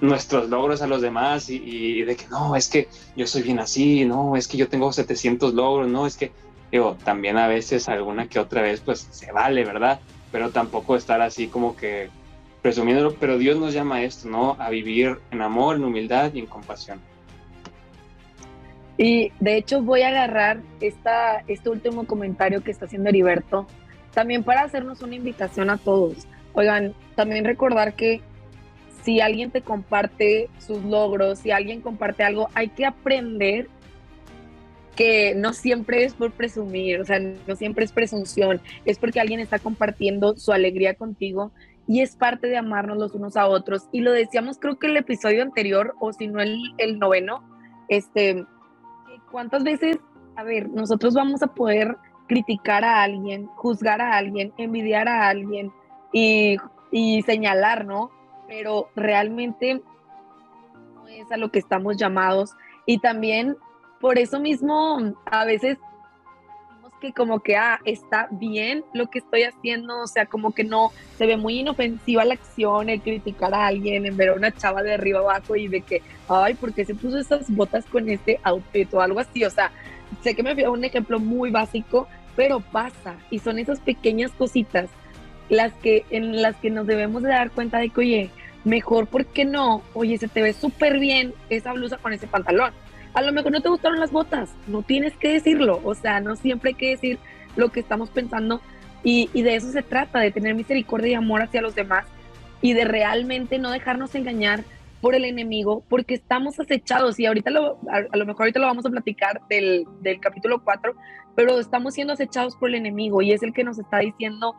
nuestros 0.00 0.48
logros 0.48 0.82
a 0.82 0.86
los 0.86 1.02
demás 1.02 1.50
y, 1.50 2.02
de 2.02 2.16
que 2.16 2.26
no, 2.28 2.56
es 2.56 2.68
que 2.68 2.88
yo 3.16 3.26
soy 3.26 3.42
bien 3.42 3.58
así, 3.58 4.04
no, 4.04 4.36
es 4.36 4.46
que 4.48 4.56
yo 4.56 4.68
tengo 4.68 4.92
700 4.92 5.54
logros, 5.54 5.88
no, 5.88 6.06
es 6.06 6.16
que, 6.16 6.32
digo, 6.70 6.96
también 7.04 7.36
a 7.36 7.48
veces 7.48 7.88
alguna 7.88 8.28
que 8.28 8.38
otra 8.38 8.62
vez 8.62 8.80
pues 8.80 9.08
se 9.10 9.30
vale, 9.32 9.64
¿verdad? 9.64 10.00
Pero 10.32 10.50
tampoco 10.50 10.96
estar 10.96 11.20
así 11.20 11.46
como 11.46 11.76
que 11.76 12.08
presumiéndolo, 12.62 13.14
pero 13.14 13.38
Dios 13.38 13.58
nos 13.58 13.74
llama 13.74 13.96
a 13.96 14.02
esto, 14.02 14.28
¿no? 14.28 14.56
A 14.58 14.70
vivir 14.70 15.18
en 15.30 15.42
amor, 15.42 15.76
en 15.76 15.84
humildad 15.84 16.32
y 16.32 16.40
en 16.40 16.46
compasión. 16.46 17.00
Y 18.96 19.32
de 19.40 19.56
hecho 19.56 19.82
voy 19.82 20.02
a 20.02 20.08
agarrar 20.08 20.60
esta, 20.80 21.42
este 21.48 21.68
último 21.68 22.06
comentario 22.06 22.62
que 22.62 22.70
está 22.70 22.86
haciendo 22.86 23.08
Heriberto, 23.08 23.66
también 24.12 24.44
para 24.44 24.62
hacernos 24.62 25.02
una 25.02 25.16
invitación 25.16 25.70
a 25.70 25.76
todos. 25.78 26.26
Oigan, 26.52 26.94
también 27.16 27.44
recordar 27.44 27.94
que 27.94 28.20
si 29.02 29.20
alguien 29.20 29.50
te 29.50 29.62
comparte 29.62 30.48
sus 30.58 30.82
logros, 30.84 31.40
si 31.40 31.50
alguien 31.50 31.80
comparte 31.80 32.22
algo, 32.22 32.48
hay 32.54 32.68
que 32.68 32.86
aprender 32.86 33.68
que 34.96 35.34
no 35.34 35.52
siempre 35.52 36.04
es 36.04 36.14
por 36.14 36.32
presumir, 36.32 37.00
o 37.00 37.04
sea, 37.04 37.18
no 37.18 37.56
siempre 37.56 37.84
es 37.84 37.92
presunción, 37.92 38.60
es 38.84 38.98
porque 38.98 39.20
alguien 39.20 39.40
está 39.40 39.58
compartiendo 39.58 40.36
su 40.36 40.52
alegría 40.52 40.94
contigo 40.94 41.52
y 41.86 42.00
es 42.00 42.16
parte 42.16 42.46
de 42.46 42.56
amarnos 42.56 42.98
los 42.98 43.14
unos 43.14 43.36
a 43.36 43.46
otros. 43.46 43.88
Y 43.92 44.00
lo 44.00 44.12
decíamos 44.12 44.58
creo 44.58 44.78
que 44.78 44.86
el 44.86 44.96
episodio 44.96 45.42
anterior, 45.42 45.94
o 46.00 46.12
si 46.12 46.28
no 46.28 46.40
el, 46.40 46.58
el 46.78 46.98
noveno, 46.98 47.42
este, 47.88 48.44
¿cuántas 49.30 49.64
veces, 49.64 49.98
a 50.36 50.44
ver, 50.44 50.68
nosotros 50.68 51.14
vamos 51.14 51.42
a 51.42 51.48
poder 51.48 51.96
criticar 52.28 52.84
a 52.84 53.02
alguien, 53.02 53.46
juzgar 53.46 54.00
a 54.00 54.16
alguien, 54.16 54.52
envidiar 54.56 55.08
a 55.08 55.28
alguien 55.28 55.72
y, 56.12 56.56
y 56.90 57.22
señalar, 57.22 57.84
¿no? 57.84 58.10
pero 58.52 58.90
realmente 58.94 59.82
no 60.94 61.08
es 61.08 61.32
a 61.32 61.38
lo 61.38 61.50
que 61.50 61.58
estamos 61.58 61.96
llamados. 61.96 62.50
Y 62.84 62.98
también 62.98 63.56
por 64.02 64.18
eso 64.18 64.40
mismo 64.40 65.14
a 65.26 65.44
veces 65.44 65.78
que 67.00 67.12
como 67.12 67.40
que 67.40 67.56
ah, 67.56 67.78
está 67.84 68.28
bien 68.32 68.84
lo 68.92 69.08
que 69.08 69.20
estoy 69.20 69.44
haciendo, 69.44 70.02
o 70.02 70.06
sea, 70.08 70.26
como 70.26 70.52
que 70.52 70.64
no 70.64 70.90
se 71.16 71.26
ve 71.26 71.36
muy 71.36 71.60
inofensiva 71.60 72.24
la 72.24 72.34
acción, 72.34 72.88
el 72.88 73.00
criticar 73.00 73.54
a 73.54 73.68
alguien, 73.68 74.04
en 74.04 74.16
ver 74.16 74.30
a 74.30 74.34
una 74.34 74.52
chava 74.52 74.82
de 74.82 74.94
arriba 74.94 75.20
abajo 75.20 75.56
y 75.56 75.68
de 75.68 75.82
que, 75.82 76.02
ay, 76.28 76.54
¿por 76.54 76.72
qué 76.72 76.84
se 76.84 76.96
puso 76.96 77.18
esas 77.18 77.48
botas 77.48 77.84
con 77.86 78.08
este 78.08 78.40
outfit 78.42 78.92
o 78.92 79.00
algo 79.00 79.20
así? 79.20 79.44
O 79.44 79.50
sea, 79.50 79.70
sé 80.22 80.34
que 80.34 80.42
me 80.42 80.54
fui 80.54 80.64
a 80.64 80.70
un 80.70 80.84
ejemplo 80.84 81.20
muy 81.20 81.50
básico, 81.50 82.08
pero 82.34 82.60
pasa 82.60 83.16
y 83.30 83.38
son 83.38 83.60
esas 83.60 83.78
pequeñas 83.80 84.32
cositas 84.32 84.90
las 85.48 85.72
que 85.74 86.04
en 86.10 86.42
las 86.42 86.56
que 86.56 86.70
nos 86.70 86.86
debemos 86.88 87.22
de 87.22 87.30
dar 87.30 87.52
cuenta 87.52 87.78
de 87.78 87.88
que, 87.88 88.00
oye, 88.00 88.30
mejor, 88.64 89.06
¿por 89.06 89.26
qué 89.26 89.44
no? 89.44 89.82
Oye, 89.94 90.18
se 90.18 90.28
te 90.28 90.42
ve 90.42 90.52
súper 90.52 90.98
bien 90.98 91.34
esa 91.50 91.72
blusa 91.72 91.98
con 91.98 92.12
ese 92.12 92.26
pantalón. 92.26 92.72
A 93.14 93.22
lo 93.22 93.32
mejor 93.32 93.52
no 93.52 93.60
te 93.60 93.68
gustaron 93.68 94.00
las 94.00 94.10
botas, 94.10 94.54
no 94.66 94.82
tienes 94.82 95.14
que 95.16 95.32
decirlo, 95.32 95.80
o 95.84 95.94
sea, 95.94 96.20
no 96.20 96.36
siempre 96.36 96.70
hay 96.70 96.74
que 96.74 96.90
decir 96.90 97.18
lo 97.56 97.70
que 97.70 97.80
estamos 97.80 98.08
pensando 98.10 98.60
y, 99.02 99.28
de 99.42 99.56
eso 99.56 99.70
se 99.70 99.82
trata, 99.82 100.20
de 100.20 100.30
tener 100.30 100.54
misericordia 100.54 101.10
y 101.10 101.14
amor 101.14 101.42
hacia 101.42 101.60
los 101.60 101.74
demás 101.74 102.06
y 102.60 102.72
de 102.72 102.84
realmente 102.84 103.58
no 103.58 103.70
dejarnos 103.70 104.14
engañar 104.14 104.64
por 105.00 105.16
el 105.16 105.24
enemigo, 105.24 105.82
porque 105.88 106.14
estamos 106.14 106.60
acechados 106.60 107.18
y 107.18 107.26
ahorita 107.26 107.50
lo, 107.50 107.78
a, 107.90 108.16
lo 108.16 108.24
mejor 108.24 108.42
ahorita 108.42 108.60
lo 108.60 108.66
vamos 108.66 108.86
a 108.86 108.90
platicar 108.90 109.40
del, 109.48 109.84
del 110.00 110.20
capítulo 110.20 110.62
4, 110.62 110.94
pero 111.34 111.58
estamos 111.58 111.94
siendo 111.94 112.12
acechados 112.12 112.54
por 112.56 112.68
el 112.68 112.76
enemigo 112.76 113.20
y 113.20 113.32
es 113.32 113.42
el 113.42 113.52
que 113.52 113.64
nos 113.64 113.80
está 113.80 113.98
diciendo, 113.98 114.54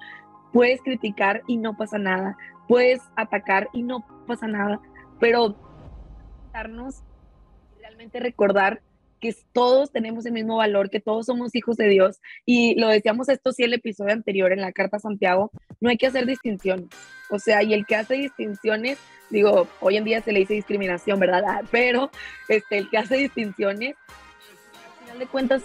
puedes 0.51 0.81
criticar 0.81 1.43
y 1.47 1.55
no 1.55 1.77
pasa 1.77 1.97
nada, 1.97 2.37
puedes 2.67 3.01
atacar 3.15 3.69
y 3.71 3.83
no 3.83 4.05
pasa 4.27 4.47
nada, 4.47 4.81
pero 5.19 5.55
darnos 6.51 7.03
realmente 7.93 8.19
recordar 8.19 8.81
que 9.19 9.35
todos 9.53 9.91
tenemos 9.91 10.25
el 10.25 10.33
mismo 10.33 10.57
valor, 10.57 10.89
que 10.89 10.99
todos 10.99 11.27
somos 11.27 11.55
hijos 11.55 11.77
de 11.77 11.87
Dios. 11.87 12.19
Y 12.45 12.77
lo 12.79 12.89
decíamos 12.89 13.29
esto 13.29 13.51
sí 13.53 13.63
el 13.63 13.73
episodio 13.73 14.11
anterior 14.11 14.51
en 14.51 14.61
la 14.61 14.73
carta 14.73 14.97
a 14.97 14.99
Santiago, 14.99 15.51
no 15.79 15.89
hay 15.89 15.97
que 15.97 16.07
hacer 16.07 16.25
distinciones. 16.25 16.87
O 17.29 17.39
sea, 17.39 17.63
y 17.63 17.73
el 17.73 17.85
que 17.85 17.95
hace 17.95 18.15
distinciones, 18.15 18.97
digo, 19.29 19.67
hoy 19.79 19.97
en 19.97 20.03
día 20.03 20.21
se 20.21 20.33
le 20.33 20.39
dice 20.39 20.55
discriminación, 20.55 21.19
¿verdad? 21.19 21.43
Ah, 21.47 21.61
pero 21.71 22.09
este, 22.49 22.79
el 22.79 22.89
que 22.89 22.97
hace 22.97 23.15
distinciones, 23.15 23.95
al 24.75 25.05
final 25.05 25.19
de 25.19 25.27
cuentas, 25.27 25.63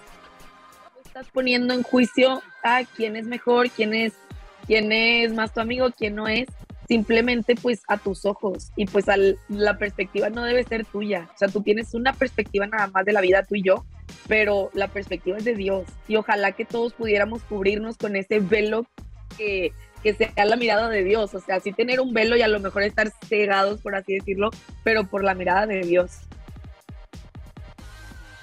estás 1.05 1.29
poniendo 1.31 1.75
en 1.75 1.83
juicio 1.83 2.43
a 2.63 2.85
quién 2.85 3.17
es 3.17 3.27
mejor, 3.27 3.71
quién 3.71 3.93
es, 3.95 4.13
quién 4.67 4.93
es 4.93 5.33
más 5.33 5.53
tu 5.53 5.61
amigo, 5.61 5.89
quién 5.97 6.15
no 6.15 6.29
es 6.29 6.47
simplemente 6.89 7.55
pues 7.55 7.83
a 7.87 7.99
tus 7.99 8.25
ojos 8.25 8.73
y 8.75 8.87
pues 8.87 9.05
la 9.49 9.79
perspectiva 9.79 10.31
no 10.31 10.43
debe 10.43 10.65
ser 10.65 10.87
tuya, 10.87 11.29
o 11.35 11.39
sea, 11.39 11.49
tú 11.49 11.63
tienes 11.63 11.93
una 11.95 12.15
perspectiva 12.15 12.67
nada 12.67 12.87
más 12.89 13.05
de 13.05 13.13
la 13.13 13.21
vida 13.21 13.45
tú 13.45 13.57
y 13.57 13.63
yo, 13.63 13.85
pero 14.27 14.71
la 14.73 14.89
perspectiva 14.89 15.37
es 15.37 15.45
de 15.45 15.55
Dios. 15.55 15.85
Y 16.09 16.17
ojalá 16.17 16.53
que 16.53 16.65
todos 16.65 16.95
pudiéramos 16.95 17.43
cubrirnos 17.43 17.99
con 17.99 18.17
ese 18.17 18.41
velo 18.41 18.87
que, 19.37 19.73
que 20.03 20.15
sea 20.15 20.33
la 20.47 20.57
mirada 20.57 20.89
de 20.89 21.05
Dios, 21.05 21.35
o 21.35 21.41
sea, 21.41 21.57
así 21.57 21.73
tener 21.73 22.01
un 22.01 22.15
velo 22.15 22.37
y 22.37 22.43
a 22.43 22.49
lo 22.49 22.59
mejor 22.59 22.83
estar 22.83 23.11
cegados, 23.29 23.81
por 23.83 23.95
así 23.95 24.15
decirlo, 24.15 24.51
pero 24.83 25.05
por 25.05 25.23
la 25.23 25.35
mirada 25.35 25.67
de 25.67 25.81
Dios. 25.81 26.21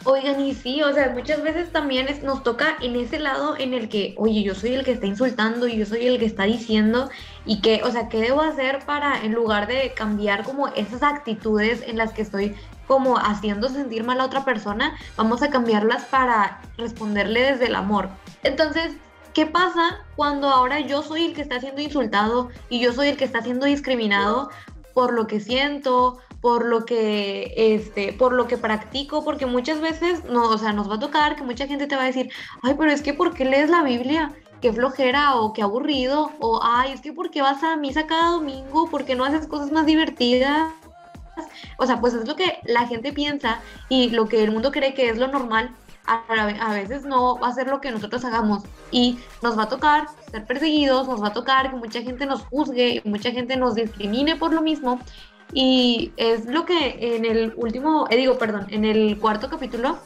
Oigan, 0.07 0.39
y 0.39 0.53
sí, 0.53 0.83
o 0.83 0.93
sea, 0.93 1.09
muchas 1.09 1.41
veces 1.41 1.71
también 1.71 2.05
nos 2.21 2.43
toca 2.43 2.77
en 2.79 2.95
ese 2.95 3.17
lado 3.17 3.57
en 3.57 3.73
el 3.73 3.89
que, 3.89 4.13
oye, 4.17 4.43
yo 4.43 4.53
soy 4.53 4.75
el 4.75 4.83
que 4.83 4.91
está 4.91 5.07
insultando 5.07 5.67
y 5.67 5.77
yo 5.77 5.87
soy 5.87 6.05
el 6.05 6.19
que 6.19 6.25
está 6.25 6.43
diciendo 6.43 7.09
y 7.43 7.59
que, 7.59 7.81
o 7.83 7.89
sea, 7.89 8.07
¿qué 8.07 8.19
debo 8.19 8.41
hacer 8.41 8.85
para, 8.85 9.23
en 9.23 9.33
lugar 9.33 9.65
de 9.65 9.93
cambiar 9.95 10.43
como 10.43 10.67
esas 10.67 11.01
actitudes 11.01 11.81
en 11.87 11.97
las 11.97 12.13
que 12.13 12.21
estoy 12.21 12.55
como 12.85 13.17
haciendo 13.17 13.67
sentir 13.67 14.03
mal 14.03 14.21
a 14.21 14.25
otra 14.25 14.45
persona, 14.45 14.95
vamos 15.17 15.41
a 15.41 15.49
cambiarlas 15.49 16.03
para 16.05 16.61
responderle 16.77 17.41
desde 17.41 17.65
el 17.65 17.73
amor? 17.73 18.09
Entonces, 18.43 18.93
¿qué 19.33 19.47
pasa 19.47 20.05
cuando 20.15 20.49
ahora 20.49 20.81
yo 20.81 21.01
soy 21.01 21.25
el 21.25 21.33
que 21.33 21.41
está 21.41 21.59
siendo 21.59 21.81
insultado 21.81 22.49
y 22.69 22.79
yo 22.79 22.93
soy 22.93 23.07
el 23.07 23.17
que 23.17 23.25
está 23.25 23.41
siendo 23.41 23.65
discriminado 23.65 24.51
por 24.93 25.13
lo 25.13 25.25
que 25.25 25.39
siento, 25.39 26.19
por 26.45 26.63
lo 26.63 26.85
que 26.85 27.55
este, 27.57 28.13
por 28.13 28.31
lo 28.31 28.47
que 28.47 28.55
practico, 28.55 29.23
porque 29.23 29.47
muchas 29.47 29.81
veces 29.81 30.23
no, 30.25 30.47
o 30.47 30.59
sea, 30.59 30.73
nos 30.73 30.87
va 30.87 30.97
a 30.97 30.99
tocar 30.99 31.35
que 31.35 31.41
mucha 31.41 31.65
gente 31.65 31.87
te 31.87 31.95
va 31.95 32.03
a 32.03 32.05
decir, 32.05 32.29
"Ay, 32.61 32.75
pero 32.77 32.91
es 32.91 33.01
que 33.01 33.15
¿por 33.15 33.33
qué 33.33 33.45
lees 33.45 33.71
la 33.71 33.81
Biblia?" 33.81 34.31
qué 34.61 34.71
flojera 34.71 35.37
o 35.37 35.53
qué 35.53 35.63
aburrido 35.63 36.33
o 36.39 36.59
ay, 36.61 36.91
es 36.91 37.01
que 37.01 37.13
¿por 37.13 37.31
qué 37.31 37.41
vas 37.41 37.63
a 37.63 37.77
misa 37.77 38.05
cada 38.05 38.29
domingo? 38.29 38.87
¿Por 38.91 39.05
qué 39.05 39.15
no 39.15 39.25
haces 39.25 39.47
cosas 39.47 39.71
más 39.71 39.87
divertidas? 39.87 40.71
O 41.79 41.87
sea, 41.87 41.99
pues 41.99 42.13
es 42.13 42.27
lo 42.27 42.35
que 42.35 42.59
la 42.65 42.85
gente 42.85 43.11
piensa 43.11 43.59
y 43.89 44.11
lo 44.11 44.27
que 44.27 44.43
el 44.43 44.51
mundo 44.51 44.71
cree 44.71 44.93
que 44.93 45.09
es 45.09 45.17
lo 45.17 45.27
normal, 45.27 45.71
a, 46.05 46.73
veces 46.73 47.05
no 47.05 47.39
va 47.39 47.47
a 47.47 47.53
ser 47.53 47.67
lo 47.67 47.81
que 47.81 47.89
nosotros 47.89 48.23
hagamos 48.23 48.61
y 48.91 49.17
nos 49.41 49.57
va 49.57 49.63
a 49.63 49.69
tocar 49.69 50.05
ser 50.29 50.45
perseguidos, 50.45 51.07
nos 51.07 51.23
va 51.23 51.29
a 51.29 51.33
tocar 51.33 51.71
que 51.71 51.75
mucha 51.75 52.03
gente 52.03 52.27
nos 52.27 52.43
juzgue, 52.43 53.01
mucha 53.03 53.31
gente 53.31 53.57
nos 53.57 53.73
discrimine 53.73 54.35
por 54.35 54.53
lo 54.53 54.61
mismo 54.61 54.99
y 55.53 56.11
es 56.17 56.45
lo 56.45 56.65
que 56.65 57.15
en 57.15 57.25
el 57.25 57.53
último, 57.55 58.07
eh, 58.09 58.17
digo, 58.17 58.37
perdón, 58.37 58.67
en 58.69 58.85
el 58.85 59.17
cuarto 59.19 59.49
capítulo, 59.49 59.97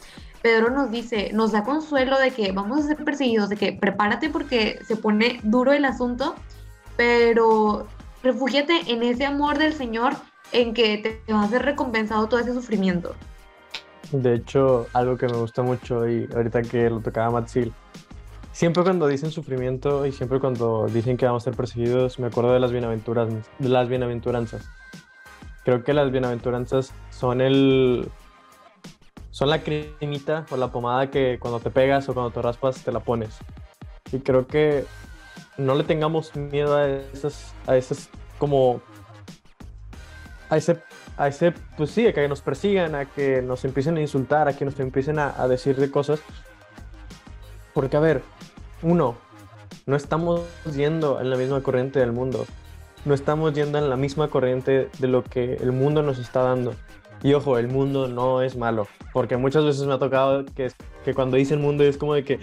Pedro 0.42 0.70
nos 0.70 0.90
dice, 0.90 1.30
nos 1.32 1.52
da 1.52 1.64
consuelo 1.64 2.18
de 2.18 2.30
que 2.30 2.52
vamos 2.52 2.80
a 2.80 2.88
ser 2.88 3.04
perseguidos, 3.04 3.48
de 3.48 3.56
que 3.56 3.72
prepárate 3.72 4.30
porque 4.30 4.78
se 4.86 4.96
pone 4.96 5.40
duro 5.42 5.72
el 5.72 5.84
asunto, 5.84 6.34
pero 6.96 7.86
refúgiate 8.22 8.80
en 8.86 9.02
ese 9.02 9.26
amor 9.26 9.58
del 9.58 9.74
Señor 9.74 10.14
en 10.52 10.74
que 10.74 10.98
te 10.98 11.32
va 11.32 11.42
a 11.42 11.48
ser 11.48 11.62
recompensado 11.62 12.26
todo 12.28 12.40
ese 12.40 12.54
sufrimiento. 12.54 13.14
De 14.12 14.34
hecho, 14.34 14.86
algo 14.92 15.16
que 15.16 15.26
me 15.26 15.36
gusta 15.36 15.62
mucho 15.62 16.08
y 16.08 16.28
ahorita 16.34 16.62
que 16.62 16.90
lo 16.90 17.00
tocaba 17.00 17.30
Matsil, 17.30 17.72
siempre 18.52 18.82
cuando 18.82 19.06
dicen 19.06 19.30
sufrimiento 19.30 20.04
y 20.06 20.12
siempre 20.12 20.40
cuando 20.40 20.86
dicen 20.86 21.16
que 21.16 21.26
vamos 21.26 21.44
a 21.44 21.50
ser 21.50 21.54
perseguidos, 21.54 22.18
me 22.18 22.26
acuerdo 22.26 22.52
de 22.52 22.60
las. 22.60 22.72
De 22.72 23.68
las 23.68 23.88
bienaventuranzas. 23.88 24.68
Creo 25.64 25.84
que 25.84 25.92
las 25.92 26.10
bienaventuranzas 26.10 26.92
son 27.10 27.40
el 27.40 28.10
son 29.30 29.48
la 29.48 29.62
cremita 29.62 30.44
o 30.50 30.56
la 30.56 30.72
pomada 30.72 31.10
que 31.10 31.38
cuando 31.38 31.60
te 31.60 31.70
pegas 31.70 32.08
o 32.08 32.14
cuando 32.14 32.30
te 32.30 32.42
raspas 32.42 32.82
te 32.82 32.92
la 32.92 33.00
pones. 33.00 33.38
Y 34.12 34.18
creo 34.18 34.46
que 34.46 34.84
no 35.56 35.74
le 35.74 35.84
tengamos 35.84 36.34
miedo 36.34 36.76
a 36.76 36.88
esas, 36.88 37.54
a 37.66 37.76
esas 37.76 38.08
como 38.38 38.80
a 40.48 40.56
ese, 40.56 40.82
a 41.16 41.28
ese, 41.28 41.52
pues 41.76 41.90
sí, 41.90 42.06
a 42.06 42.12
que 42.12 42.26
nos 42.28 42.40
persigan, 42.40 42.94
a 42.94 43.04
que 43.04 43.40
nos 43.40 43.64
empiecen 43.64 43.96
a 43.96 44.00
insultar, 44.00 44.48
a 44.48 44.56
que 44.56 44.64
nos 44.64 44.78
empiecen 44.80 45.18
a, 45.18 45.40
a 45.40 45.46
decir 45.46 45.76
de 45.76 45.90
cosas. 45.90 46.20
Porque, 47.72 47.96
a 47.96 48.00
ver, 48.00 48.22
uno, 48.82 49.16
no 49.86 49.96
estamos 49.96 50.42
yendo 50.74 51.20
en 51.20 51.30
la 51.30 51.36
misma 51.36 51.62
corriente 51.62 52.00
del 52.00 52.12
mundo 52.12 52.46
no 53.04 53.14
estamos 53.14 53.54
yendo 53.54 53.78
en 53.78 53.88
la 53.88 53.96
misma 53.96 54.28
corriente 54.28 54.88
de 54.98 55.08
lo 55.08 55.24
que 55.24 55.54
el 55.54 55.72
mundo 55.72 56.02
nos 56.02 56.18
está 56.18 56.42
dando. 56.42 56.74
Y 57.22 57.34
ojo, 57.34 57.58
el 57.58 57.68
mundo 57.68 58.08
no 58.08 58.40
es 58.42 58.56
malo, 58.56 58.86
porque 59.12 59.36
muchas 59.36 59.64
veces 59.64 59.86
me 59.86 59.92
ha 59.92 59.98
tocado 59.98 60.44
que, 60.46 60.72
que 61.04 61.14
cuando 61.14 61.36
dicen 61.36 61.60
mundo 61.60 61.84
es 61.84 61.98
como 61.98 62.14
de 62.14 62.24
que 62.24 62.38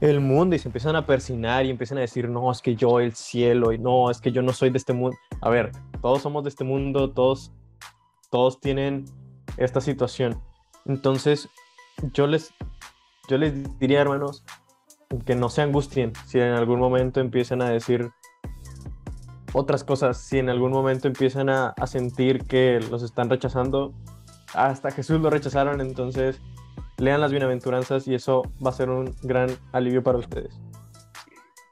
el 0.00 0.20
mundo 0.20 0.56
y 0.56 0.58
se 0.58 0.68
empiezan 0.68 0.96
a 0.96 1.06
persinar 1.06 1.66
y 1.66 1.70
empiezan 1.70 1.98
a 1.98 2.02
decir, 2.02 2.28
no, 2.28 2.50
es 2.50 2.62
que 2.62 2.76
yo 2.76 3.00
el 3.00 3.14
cielo 3.14 3.72
y 3.72 3.78
no, 3.78 4.10
es 4.10 4.20
que 4.20 4.32
yo 4.32 4.42
no 4.42 4.52
soy 4.52 4.70
de 4.70 4.78
este 4.78 4.92
mundo. 4.92 5.16
A 5.40 5.50
ver, 5.50 5.70
todos 6.00 6.22
somos 6.22 6.44
de 6.44 6.50
este 6.50 6.64
mundo, 6.64 7.10
todos 7.10 7.52
todos 8.30 8.60
tienen 8.60 9.04
esta 9.56 9.80
situación. 9.80 10.40
Entonces, 10.84 11.48
yo 12.12 12.26
les, 12.26 12.52
yo 13.28 13.38
les 13.38 13.78
diría, 13.78 14.00
hermanos, 14.00 14.44
que 15.24 15.34
no 15.34 15.48
se 15.48 15.62
angustien 15.62 16.12
si 16.26 16.38
en 16.38 16.52
algún 16.52 16.80
momento 16.80 17.20
empiezan 17.20 17.62
a 17.62 17.70
decir 17.70 18.10
otras 19.56 19.84
cosas, 19.84 20.18
si 20.18 20.38
en 20.38 20.50
algún 20.50 20.70
momento 20.70 21.08
empiezan 21.08 21.48
a, 21.48 21.68
a 21.68 21.86
sentir 21.86 22.44
que 22.44 22.78
los 22.90 23.02
están 23.02 23.30
rechazando, 23.30 23.94
hasta 24.52 24.90
Jesús 24.90 25.18
lo 25.20 25.30
rechazaron, 25.30 25.80
entonces 25.80 26.40
lean 26.98 27.22
las 27.22 27.30
bienaventuranzas 27.30 28.06
y 28.06 28.14
eso 28.14 28.42
va 28.64 28.70
a 28.70 28.74
ser 28.74 28.90
un 28.90 29.14
gran 29.22 29.50
alivio 29.72 30.02
para 30.02 30.18
ustedes. 30.18 30.52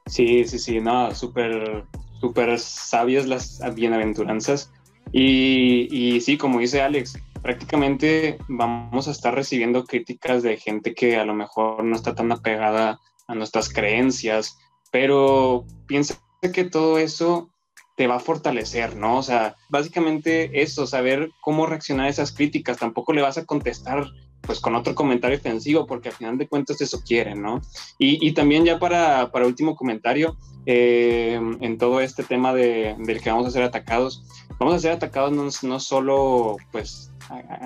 Sí, 0.07 0.45
sí, 0.45 0.57
sí, 0.57 0.79
no, 0.79 1.13
súper, 1.13 1.85
súper 2.19 2.57
sabias 2.59 3.27
las 3.27 3.61
bienaventuranzas. 3.75 4.71
Y, 5.11 5.87
y 5.91 6.21
sí, 6.21 6.37
como 6.37 6.59
dice 6.59 6.81
Alex, 6.81 7.19
prácticamente 7.43 8.39
vamos 8.47 9.07
a 9.07 9.11
estar 9.11 9.35
recibiendo 9.35 9.83
críticas 9.85 10.41
de 10.41 10.57
gente 10.57 10.95
que 10.95 11.17
a 11.17 11.25
lo 11.25 11.35
mejor 11.35 11.83
no 11.83 11.95
está 11.95 12.15
tan 12.15 12.31
apegada 12.31 12.99
a 13.27 13.35
nuestras 13.35 13.69
creencias, 13.69 14.57
pero 14.91 15.65
piensa 15.87 16.15
que 16.53 16.63
todo 16.63 16.97
eso 16.97 17.49
te 17.95 18.07
va 18.07 18.15
a 18.15 18.19
fortalecer, 18.19 18.95
¿no? 18.95 19.17
O 19.17 19.23
sea, 19.23 19.55
básicamente 19.69 20.61
eso, 20.61 20.85
saber 20.85 21.31
cómo 21.41 21.65
reaccionar 21.65 22.07
a 22.07 22.09
esas 22.09 22.31
críticas, 22.31 22.77
tampoco 22.77 23.13
le 23.13 23.21
vas 23.21 23.37
a 23.37 23.45
contestar 23.45 24.05
pues 24.41 24.59
con 24.59 24.75
otro 24.75 24.93
comentario 24.93 25.37
ofensivo, 25.37 25.87
porque 25.87 26.09
al 26.09 26.15
final 26.15 26.37
de 26.37 26.47
cuentas 26.47 26.79
eso 26.79 27.01
quieren, 27.01 27.41
¿no? 27.41 27.61
Y, 27.97 28.31
también 28.33 28.63
ya 28.63 28.77
para, 28.77 29.31
para 29.31 29.47
último 29.47 29.75
comentario, 29.75 30.37
eh, 30.67 31.39
en 31.61 31.77
todo 31.77 31.99
este 31.99 32.23
tema 32.23 32.53
de, 32.53 32.95
del 32.99 33.21
que 33.21 33.31
vamos 33.31 33.47
a 33.47 33.51
ser 33.51 33.63
atacados, 33.63 34.23
vamos 34.59 34.75
a 34.75 34.79
ser 34.79 34.91
atacados 34.91 35.31
no, 35.31 35.49
no 35.67 35.79
solo 35.79 36.57
pues 36.71 37.11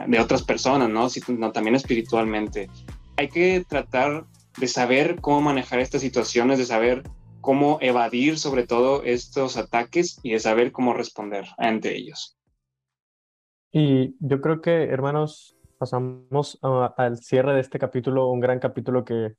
de 0.08 0.20
otras 0.20 0.44
personas, 0.44 0.90
¿no? 0.90 1.10
Sino 1.10 1.52
también 1.52 1.76
espiritualmente. 1.76 2.70
Hay 3.18 3.28
que 3.28 3.66
tratar 3.68 4.26
de 4.58 4.68
saber 4.68 5.18
cómo 5.22 5.42
manejar 5.42 5.80
estas 5.80 6.02
situaciones, 6.02 6.58
de 6.58 6.66
saber 6.66 7.04
cómo 7.50 7.80
evadir 7.82 8.38
sobre 8.38 8.68
todo 8.68 9.02
estos 9.04 9.58
ataques 9.58 10.20
y 10.22 10.34
de 10.34 10.40
saber 10.40 10.72
cómo 10.72 10.94
responder 10.94 11.46
ante 11.58 11.96
ellos. 11.96 12.38
Y 13.72 14.16
yo 14.20 14.40
creo 14.40 14.62
que, 14.62 14.84
hermanos, 14.84 15.58
pasamos 15.80 16.60
al 16.62 17.18
cierre 17.18 17.56
de 17.56 17.62
este 17.62 17.80
capítulo, 17.80 18.28
un 18.28 18.40
gran 18.40 18.60
capítulo 18.60 19.04
que, 19.04 19.34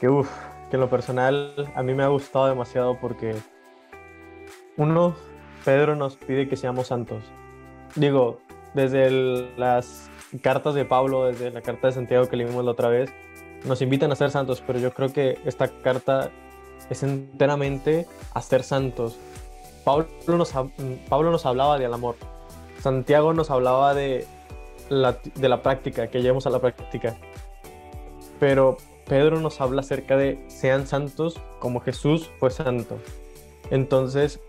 que, 0.00 0.08
uf, 0.08 0.28
que 0.70 0.76
en 0.76 0.80
lo 0.80 0.90
personal 0.90 1.54
a 1.76 1.84
mí 1.84 1.94
me 1.94 2.02
ha 2.02 2.08
gustado 2.08 2.48
demasiado 2.48 2.98
porque 2.98 3.36
uno, 4.76 5.14
Pedro 5.64 5.94
nos 5.94 6.16
pide 6.16 6.48
que 6.48 6.56
seamos 6.56 6.88
santos. 6.88 7.22
Digo, 7.94 8.40
desde 8.74 9.56
las 9.56 10.10
cartas 10.42 10.74
de 10.74 10.84
Pablo, 10.84 11.26
desde 11.26 11.52
la 11.52 11.62
carta 11.62 11.86
de 11.86 11.92
Santiago 11.92 12.26
que 12.26 12.36
leímos 12.36 12.64
la 12.64 12.72
otra 12.72 12.88
vez, 12.88 13.08
nos 13.64 13.80
invitan 13.82 14.10
a 14.10 14.16
ser 14.16 14.32
santos, 14.32 14.64
pero 14.66 14.80
yo 14.80 14.92
creo 14.92 15.12
que 15.12 15.38
esta 15.44 15.68
carta 15.68 16.32
es 16.88 17.02
enteramente 17.02 18.06
a 18.32 18.42
ser 18.42 18.62
santos. 18.62 19.16
Pablo 19.84 20.06
nos, 20.26 20.52
Pablo 21.08 21.30
nos 21.30 21.46
hablaba 21.46 21.78
del 21.78 21.92
amor, 21.92 22.16
Santiago 22.80 23.32
nos 23.32 23.50
hablaba 23.50 23.94
de 23.94 24.26
la, 24.88 25.18
de 25.34 25.48
la 25.48 25.62
práctica, 25.62 26.08
que 26.08 26.20
llevemos 26.20 26.46
a 26.46 26.50
la 26.50 26.58
práctica. 26.58 27.16
Pero 28.38 28.76
Pedro 29.06 29.40
nos 29.40 29.60
habla 29.60 29.80
acerca 29.80 30.16
de 30.16 30.38
sean 30.48 30.86
santos 30.86 31.40
como 31.58 31.80
Jesús 31.80 32.30
fue 32.38 32.50
santo. 32.50 32.98
Entonces, 33.70 34.40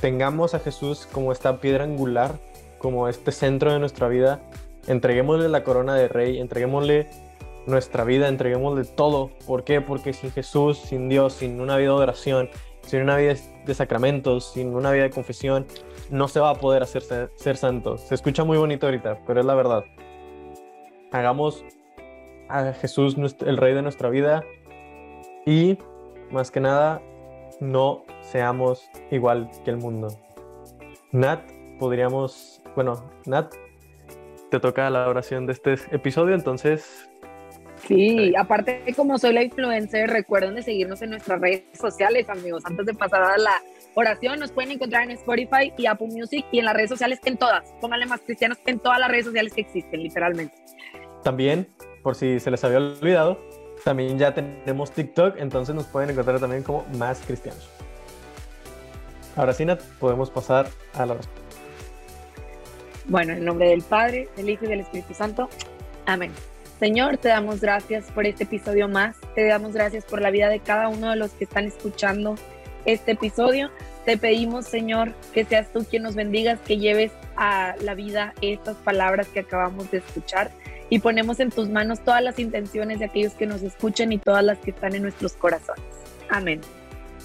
tengamos 0.00 0.54
a 0.54 0.58
Jesús 0.58 1.08
como 1.10 1.32
esta 1.32 1.60
piedra 1.60 1.84
angular, 1.84 2.38
como 2.78 3.08
este 3.08 3.32
centro 3.32 3.72
de 3.72 3.78
nuestra 3.78 4.08
vida. 4.08 4.40
Entreguémosle 4.86 5.48
la 5.48 5.64
corona 5.64 5.94
de 5.94 6.08
rey, 6.08 6.38
entreguémosle 6.38 7.08
nuestra 7.66 8.04
vida, 8.04 8.28
entreguémosle 8.28 8.84
todo. 8.84 9.30
¿Por 9.46 9.64
qué? 9.64 9.80
Porque 9.80 10.12
sin 10.12 10.30
Jesús, 10.30 10.78
sin 10.78 11.08
Dios, 11.08 11.34
sin 11.34 11.60
una 11.60 11.76
vida 11.76 11.88
de 11.88 11.94
oración, 11.94 12.50
sin 12.82 13.02
una 13.02 13.16
vida 13.16 13.34
de 13.64 13.74
sacramentos, 13.74 14.52
sin 14.52 14.74
una 14.74 14.90
vida 14.90 15.04
de 15.04 15.10
confesión, 15.10 15.66
no 16.10 16.28
se 16.28 16.40
va 16.40 16.50
a 16.50 16.54
poder 16.54 16.82
hacer 16.82 17.02
ser, 17.36 17.56
santo. 17.56 17.96
Se 17.98 18.14
escucha 18.14 18.44
muy 18.44 18.58
bonito 18.58 18.86
ahorita, 18.86 19.18
pero 19.26 19.40
es 19.40 19.46
la 19.46 19.54
verdad. 19.54 19.84
Hagamos 21.10 21.64
a 22.48 22.72
Jesús 22.72 23.16
el 23.40 23.56
rey 23.56 23.74
de 23.74 23.82
nuestra 23.82 24.10
vida 24.10 24.42
y, 25.46 25.78
más 26.30 26.50
que 26.50 26.60
nada, 26.60 27.00
no 27.60 28.04
seamos 28.20 28.88
igual 29.10 29.50
que 29.64 29.70
el 29.70 29.76
mundo. 29.76 30.08
Nat, 31.12 31.40
podríamos, 31.78 32.62
bueno, 32.74 33.04
Nat, 33.26 33.54
te 34.50 34.60
toca 34.60 34.90
la 34.90 35.08
oración 35.08 35.46
de 35.46 35.52
este 35.52 35.76
episodio, 35.92 36.34
entonces 36.34 37.08
Sí, 37.86 38.32
aparte 38.36 38.82
como 38.96 39.18
soy 39.18 39.32
la 39.32 39.42
influencer, 39.42 40.08
recuerden 40.08 40.54
de 40.54 40.62
seguirnos 40.62 41.02
en 41.02 41.10
nuestras 41.10 41.40
redes 41.40 41.64
sociales, 41.78 42.28
amigos. 42.28 42.64
Antes 42.64 42.86
de 42.86 42.94
pasar 42.94 43.22
a 43.22 43.36
la 43.36 43.62
oración, 43.94 44.38
nos 44.38 44.52
pueden 44.52 44.70
encontrar 44.70 45.04
en 45.04 45.10
Spotify 45.12 45.72
y 45.76 45.86
Apple 45.86 46.08
Music 46.08 46.46
y 46.52 46.60
en 46.60 46.66
las 46.66 46.74
redes 46.74 46.90
sociales, 46.90 47.18
en 47.24 47.36
todas. 47.36 47.72
Pónganle 47.80 48.06
más 48.06 48.20
cristianos 48.20 48.58
en 48.66 48.78
todas 48.78 49.00
las 49.00 49.10
redes 49.10 49.26
sociales 49.26 49.52
que 49.52 49.62
existen, 49.62 50.02
literalmente. 50.02 50.54
También, 51.24 51.68
por 52.02 52.14
si 52.14 52.38
se 52.38 52.50
les 52.50 52.62
había 52.62 52.78
olvidado, 52.78 53.40
también 53.84 54.18
ya 54.18 54.32
tenemos 54.32 54.92
TikTok, 54.92 55.36
entonces 55.38 55.74
nos 55.74 55.86
pueden 55.86 56.10
encontrar 56.10 56.38
también 56.38 56.62
como 56.62 56.84
más 56.98 57.20
cristianos. 57.26 57.68
Ahora 59.34 59.52
sí, 59.52 59.64
Nat, 59.64 59.82
podemos 59.98 60.30
pasar 60.30 60.68
a 60.94 61.06
la 61.06 61.14
oración. 61.14 61.34
Bueno, 63.06 63.32
en 63.32 63.44
nombre 63.44 63.68
del 63.68 63.82
Padre, 63.82 64.28
del 64.36 64.50
Hijo 64.50 64.66
y 64.66 64.68
del 64.68 64.80
Espíritu 64.80 65.14
Santo. 65.14 65.48
Amén. 66.06 66.32
Señor, 66.82 67.16
te 67.16 67.28
damos 67.28 67.60
gracias 67.60 68.10
por 68.10 68.26
este 68.26 68.42
episodio 68.42 68.88
más. 68.88 69.14
Te 69.36 69.46
damos 69.46 69.72
gracias 69.72 70.04
por 70.04 70.20
la 70.20 70.32
vida 70.32 70.48
de 70.48 70.58
cada 70.58 70.88
uno 70.88 71.10
de 71.10 71.14
los 71.14 71.30
que 71.30 71.44
están 71.44 71.64
escuchando 71.64 72.34
este 72.86 73.12
episodio. 73.12 73.70
Te 74.04 74.18
pedimos, 74.18 74.66
Señor, 74.66 75.12
que 75.32 75.44
seas 75.44 75.72
tú 75.72 75.86
quien 75.88 76.02
nos 76.02 76.16
bendigas, 76.16 76.58
que 76.58 76.78
lleves 76.78 77.12
a 77.36 77.76
la 77.82 77.94
vida 77.94 78.34
estas 78.40 78.74
palabras 78.78 79.28
que 79.28 79.38
acabamos 79.38 79.92
de 79.92 79.98
escuchar 79.98 80.50
y 80.90 80.98
ponemos 80.98 81.38
en 81.38 81.50
tus 81.50 81.68
manos 81.68 82.00
todas 82.00 82.20
las 82.20 82.40
intenciones 82.40 82.98
de 82.98 83.04
aquellos 83.04 83.34
que 83.34 83.46
nos 83.46 83.62
escuchan 83.62 84.10
y 84.10 84.18
todas 84.18 84.42
las 84.42 84.58
que 84.58 84.72
están 84.72 84.96
en 84.96 85.02
nuestros 85.02 85.34
corazones. 85.34 85.84
Amén. 86.30 86.62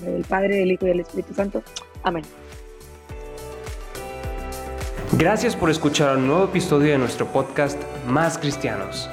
Del 0.02 0.24
Padre, 0.26 0.58
del 0.58 0.74
Hijo 0.74 0.86
y 0.86 0.90
del 0.90 1.00
Espíritu 1.00 1.34
Santo. 1.34 1.64
Amén. 2.04 2.24
Gracias 5.14 5.56
por 5.56 5.72
escuchar 5.72 6.16
un 6.16 6.28
nuevo 6.28 6.44
episodio 6.44 6.92
de 6.92 7.00
nuestro 7.00 7.26
podcast 7.26 7.82
Más 8.06 8.38
Cristianos. 8.38 9.10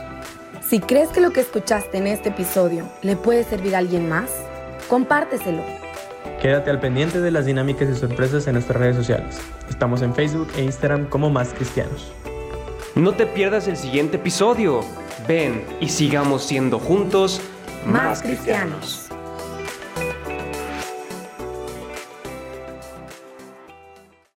Si 0.69 0.81
crees 0.81 1.11
que 1.11 1.21
lo 1.21 1.31
que 1.31 1.41
escuchaste 1.41 1.99
en 1.99 2.07
este 2.07 2.31
episodio 2.31 2.89
le 3.03 3.17
puede 3.17 3.45
servir 3.45 3.75
a 3.75 3.79
alguien 3.79 4.09
más, 4.09 4.31
compárteselo. 4.89 5.63
Quédate 6.41 6.71
al 6.71 6.81
pendiente 6.81 7.21
de 7.21 7.31
las 7.31 7.45
dinámicas 7.45 7.89
y 7.91 7.95
sorpresas 7.95 8.47
en 8.47 8.55
nuestras 8.55 8.79
redes 8.79 8.97
sociales. 8.97 9.39
Estamos 9.69 10.01
en 10.01 10.15
Facebook 10.15 10.49
e 10.57 10.63
Instagram 10.63 11.07
como 11.07 11.29
Más 11.29 11.53
Cristianos. 11.53 12.13
No 12.95 13.13
te 13.13 13.27
pierdas 13.27 13.69
el 13.69 13.77
siguiente 13.77 14.17
episodio. 14.17 14.81
Ven 15.29 15.65
y 15.81 15.91
sigamos 15.91 16.45
siendo 16.45 16.79
juntos 16.79 17.43
más, 17.87 18.23
cristianos. 18.23 19.04